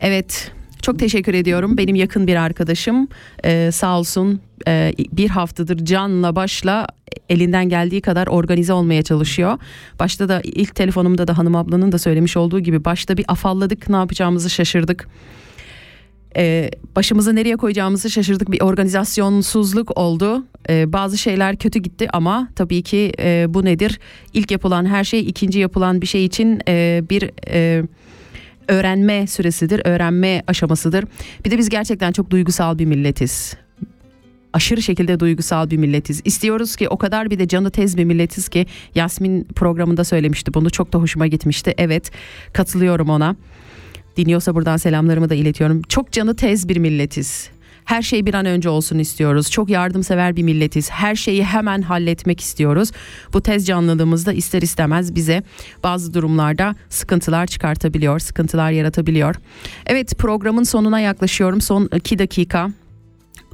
Evet. 0.00 0.52
Çok 0.82 0.98
teşekkür 0.98 1.34
ediyorum. 1.34 1.76
Benim 1.76 1.94
yakın 1.94 2.26
bir 2.26 2.36
arkadaşım 2.36 3.08
e, 3.44 3.70
sağ 3.72 3.98
olsun 3.98 4.40
e, 4.68 4.92
bir 5.12 5.28
haftadır 5.28 5.84
canla 5.84 6.36
başla 6.36 6.86
elinden 7.28 7.68
geldiği 7.68 8.00
kadar 8.00 8.26
organize 8.26 8.72
olmaya 8.72 9.02
çalışıyor. 9.02 9.58
Başta 9.98 10.28
da 10.28 10.40
ilk 10.44 10.74
telefonumda 10.74 11.28
da 11.28 11.38
hanım 11.38 11.56
ablanın 11.56 11.92
da 11.92 11.98
söylemiş 11.98 12.36
olduğu 12.36 12.60
gibi 12.60 12.84
başta 12.84 13.16
bir 13.16 13.24
afalladık 13.28 13.88
ne 13.88 13.96
yapacağımızı 13.96 14.50
şaşırdık. 14.50 15.08
Ee, 16.36 16.70
başımızı 16.96 17.36
nereye 17.36 17.56
koyacağımızı 17.56 18.10
şaşırdık 18.10 18.50
bir 18.50 18.60
organizasyonsuzluk 18.60 19.98
oldu 19.98 20.44
Ee, 20.70 20.92
bazı 20.92 21.18
şeyler 21.18 21.56
kötü 21.56 21.78
gitti 21.78 22.08
ama 22.12 22.48
tabii 22.56 22.82
ki 22.82 23.12
e, 23.18 23.46
bu 23.48 23.64
nedir 23.64 24.00
İlk 24.34 24.50
yapılan 24.50 24.86
her 24.86 25.04
şey 25.04 25.20
ikinci 25.20 25.58
yapılan 25.58 26.00
bir 26.00 26.06
şey 26.06 26.24
için 26.24 26.60
e, 26.68 27.02
bir 27.10 27.30
e, 27.48 27.82
öğrenme 28.68 29.26
süresidir 29.26 29.82
öğrenme 29.84 30.42
aşamasıdır 30.46 31.04
bir 31.44 31.50
de 31.50 31.58
biz 31.58 31.68
gerçekten 31.68 32.12
çok 32.12 32.30
duygusal 32.30 32.78
bir 32.78 32.84
milletiz 32.84 33.56
aşırı 34.52 34.82
şekilde 34.82 35.20
duygusal 35.20 35.70
bir 35.70 35.76
milletiz. 35.76 36.22
İstiyoruz 36.24 36.76
ki 36.76 36.88
o 36.88 36.98
kadar 36.98 37.30
bir 37.30 37.38
de 37.38 37.48
canı 37.48 37.70
tez 37.70 37.96
bir 37.96 38.04
milletiz 38.04 38.48
ki 38.48 38.66
Yasmin 38.94 39.44
programında 39.44 40.04
söylemişti 40.04 40.54
bunu 40.54 40.70
çok 40.70 40.92
da 40.92 40.98
hoşuma 40.98 41.26
gitmişti. 41.26 41.74
Evet 41.78 42.10
katılıyorum 42.52 43.08
ona. 43.08 43.36
Dinliyorsa 44.16 44.54
buradan 44.54 44.76
selamlarımı 44.76 45.30
da 45.30 45.34
iletiyorum. 45.34 45.82
Çok 45.82 46.12
canı 46.12 46.36
tez 46.36 46.68
bir 46.68 46.76
milletiz. 46.76 47.50
Her 47.88 48.02
şey 48.02 48.26
bir 48.26 48.34
an 48.34 48.46
önce 48.46 48.68
olsun 48.68 48.98
istiyoruz. 48.98 49.50
Çok 49.50 49.70
yardımsever 49.70 50.36
bir 50.36 50.42
milletiz. 50.42 50.90
Her 50.90 51.14
şeyi 51.14 51.44
hemen 51.44 51.82
halletmek 51.82 52.40
istiyoruz. 52.40 52.90
Bu 53.32 53.42
tez 53.42 53.66
canlılığımız 53.66 54.26
da 54.26 54.32
ister 54.32 54.62
istemez 54.62 55.14
bize 55.14 55.42
bazı 55.82 56.14
durumlarda 56.14 56.74
sıkıntılar 56.88 57.46
çıkartabiliyor, 57.46 58.18
sıkıntılar 58.18 58.70
yaratabiliyor. 58.70 59.34
Evet 59.86 60.18
programın 60.18 60.62
sonuna 60.62 61.00
yaklaşıyorum. 61.00 61.60
Son 61.60 61.88
iki 61.94 62.18
dakika. 62.18 62.70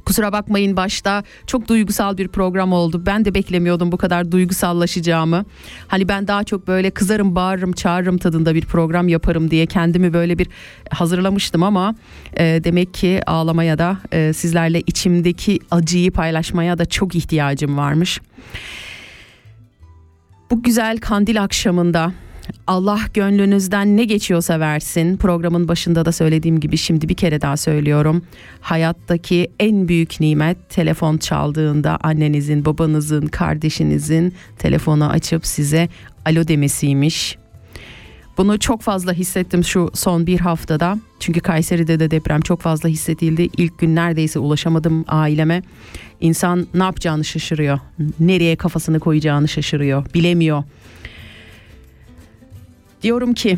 Kusura 0.05 0.31
bakmayın 0.31 0.77
başta 0.77 1.23
çok 1.47 1.67
duygusal 1.67 2.17
bir 2.17 2.27
program 2.27 2.73
oldu. 2.73 3.03
Ben 3.05 3.25
de 3.25 3.33
beklemiyordum 3.33 3.91
bu 3.91 3.97
kadar 3.97 4.31
duygusallaşacağımı. 4.31 5.45
Hani 5.87 6.07
ben 6.07 6.27
daha 6.27 6.43
çok 6.43 6.67
böyle 6.67 6.91
kızarım, 6.91 7.35
bağırırım, 7.35 7.71
çağırırım 7.71 8.17
tadında 8.17 8.55
bir 8.55 8.65
program 8.65 9.07
yaparım 9.07 9.51
diye 9.51 9.65
kendimi 9.65 10.13
böyle 10.13 10.37
bir 10.37 10.47
hazırlamıştım 10.89 11.63
ama 11.63 11.95
e, 12.37 12.61
demek 12.63 12.93
ki 12.93 13.21
ağlamaya 13.25 13.77
da 13.77 13.97
e, 14.11 14.33
sizlerle 14.33 14.81
içimdeki 14.81 15.59
acıyı 15.71 16.11
paylaşmaya 16.11 16.77
da 16.77 16.85
çok 16.85 17.15
ihtiyacım 17.15 17.77
varmış. 17.77 18.21
Bu 20.51 20.63
güzel 20.63 20.97
kandil 20.97 21.43
akşamında 21.43 22.11
Allah 22.67 22.99
gönlünüzden 23.13 23.97
ne 23.97 24.05
geçiyorsa 24.05 24.59
versin. 24.59 25.17
Programın 25.17 25.67
başında 25.67 26.05
da 26.05 26.11
söylediğim 26.11 26.59
gibi 26.59 26.77
şimdi 26.77 27.09
bir 27.09 27.13
kere 27.13 27.41
daha 27.41 27.57
söylüyorum. 27.57 28.21
Hayattaki 28.61 29.51
en 29.59 29.87
büyük 29.87 30.19
nimet 30.19 30.69
telefon 30.69 31.17
çaldığında 31.17 31.97
annenizin, 32.03 32.65
babanızın, 32.65 33.27
kardeşinizin 33.27 34.33
telefonu 34.59 35.09
açıp 35.09 35.45
size 35.45 35.89
alo 36.25 36.47
demesiymiş. 36.47 37.37
Bunu 38.37 38.59
çok 38.59 38.81
fazla 38.81 39.13
hissettim 39.13 39.63
şu 39.63 39.91
son 39.93 40.27
bir 40.27 40.39
haftada. 40.39 40.97
Çünkü 41.19 41.39
Kayseri'de 41.39 41.99
de 41.99 42.11
deprem 42.11 42.41
çok 42.41 42.61
fazla 42.61 42.89
hissedildi. 42.89 43.49
İlk 43.57 43.79
gün 43.79 43.95
neredeyse 43.95 44.39
ulaşamadım 44.39 45.05
aileme. 45.07 45.61
İnsan 46.21 46.67
ne 46.73 46.83
yapacağını 46.83 47.25
şaşırıyor. 47.25 47.79
Nereye 48.19 48.55
kafasını 48.55 48.99
koyacağını 48.99 49.47
şaşırıyor. 49.47 50.05
Bilemiyor. 50.13 50.63
Diyorum 53.05 53.33
ki 53.33 53.57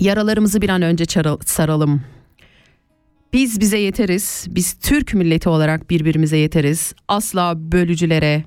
yaralarımızı 0.00 0.62
bir 0.62 0.68
an 0.68 0.82
önce 0.82 1.04
saralım. 1.44 2.02
Biz 3.32 3.60
bize 3.60 3.78
yeteriz. 3.78 4.46
Biz 4.48 4.74
Türk 4.74 5.14
milleti 5.14 5.48
olarak 5.48 5.90
birbirimize 5.90 6.36
yeteriz. 6.36 6.94
Asla 7.08 7.72
bölücülere, 7.72 8.44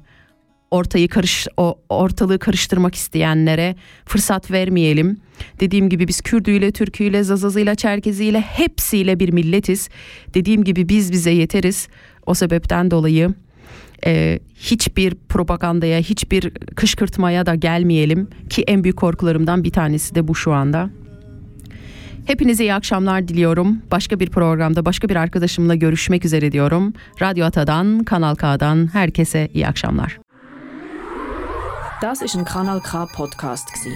ortayı 0.71 1.09
karış 1.09 1.47
o 1.57 1.79
ortalığı 1.89 2.39
karıştırmak 2.39 2.95
isteyenlere 2.95 3.75
fırsat 4.05 4.51
vermeyelim. 4.51 5.17
Dediğim 5.59 5.89
gibi 5.89 6.07
biz 6.07 6.21
Kürdüyle, 6.21 6.71
Türküyle, 6.71 7.23
Zazazıyla, 7.23 7.75
Çerkeziyle 7.75 8.41
hepsiyle 8.41 9.19
bir 9.19 9.33
milletiz. 9.33 9.89
Dediğim 10.33 10.63
gibi 10.63 10.89
biz 10.89 11.11
bize 11.11 11.31
yeteriz. 11.31 11.87
O 12.25 12.33
sebepten 12.33 12.91
dolayı 12.91 13.33
e, 14.05 14.39
hiçbir 14.55 15.15
propagandaya, 15.15 15.99
hiçbir 15.99 16.49
kışkırtmaya 16.75 17.45
da 17.45 17.55
gelmeyelim 17.55 18.27
ki 18.49 18.63
en 18.67 18.83
büyük 18.83 18.97
korkularımdan 18.97 19.63
bir 19.63 19.71
tanesi 19.71 20.15
de 20.15 20.27
bu 20.27 20.35
şu 20.35 20.53
anda. 20.53 20.89
Hepinize 22.25 22.63
iyi 22.63 22.73
akşamlar 22.73 23.27
diliyorum. 23.27 23.81
Başka 23.91 24.19
bir 24.19 24.29
programda 24.29 24.85
başka 24.85 25.09
bir 25.09 25.15
arkadaşımla 25.15 25.75
görüşmek 25.75 26.25
üzere 26.25 26.51
diyorum. 26.51 26.93
Radyo 27.21 27.45
Ata'dan, 27.45 28.03
Kanal 28.03 28.35
K'dan 28.35 28.89
herkese 28.93 29.49
iyi 29.53 29.67
akşamlar. 29.67 30.19
Das 32.01 32.21
ist 32.21 32.35
ein 32.35 32.45
Kanal 32.45 32.79
K 32.79 33.07
Podcast 33.07 33.73
gsi. 33.73 33.89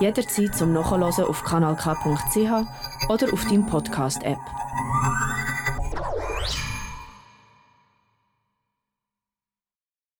Jederzeit 0.00 0.54
zum 0.54 0.72
Nachhören 0.72 1.02
auf 1.02 1.44
kanalk.ch 1.44 2.66
oder 3.08 3.32
auf 3.32 3.44
deinem 3.44 3.66
Podcast 3.66 4.24
App. 4.24 4.38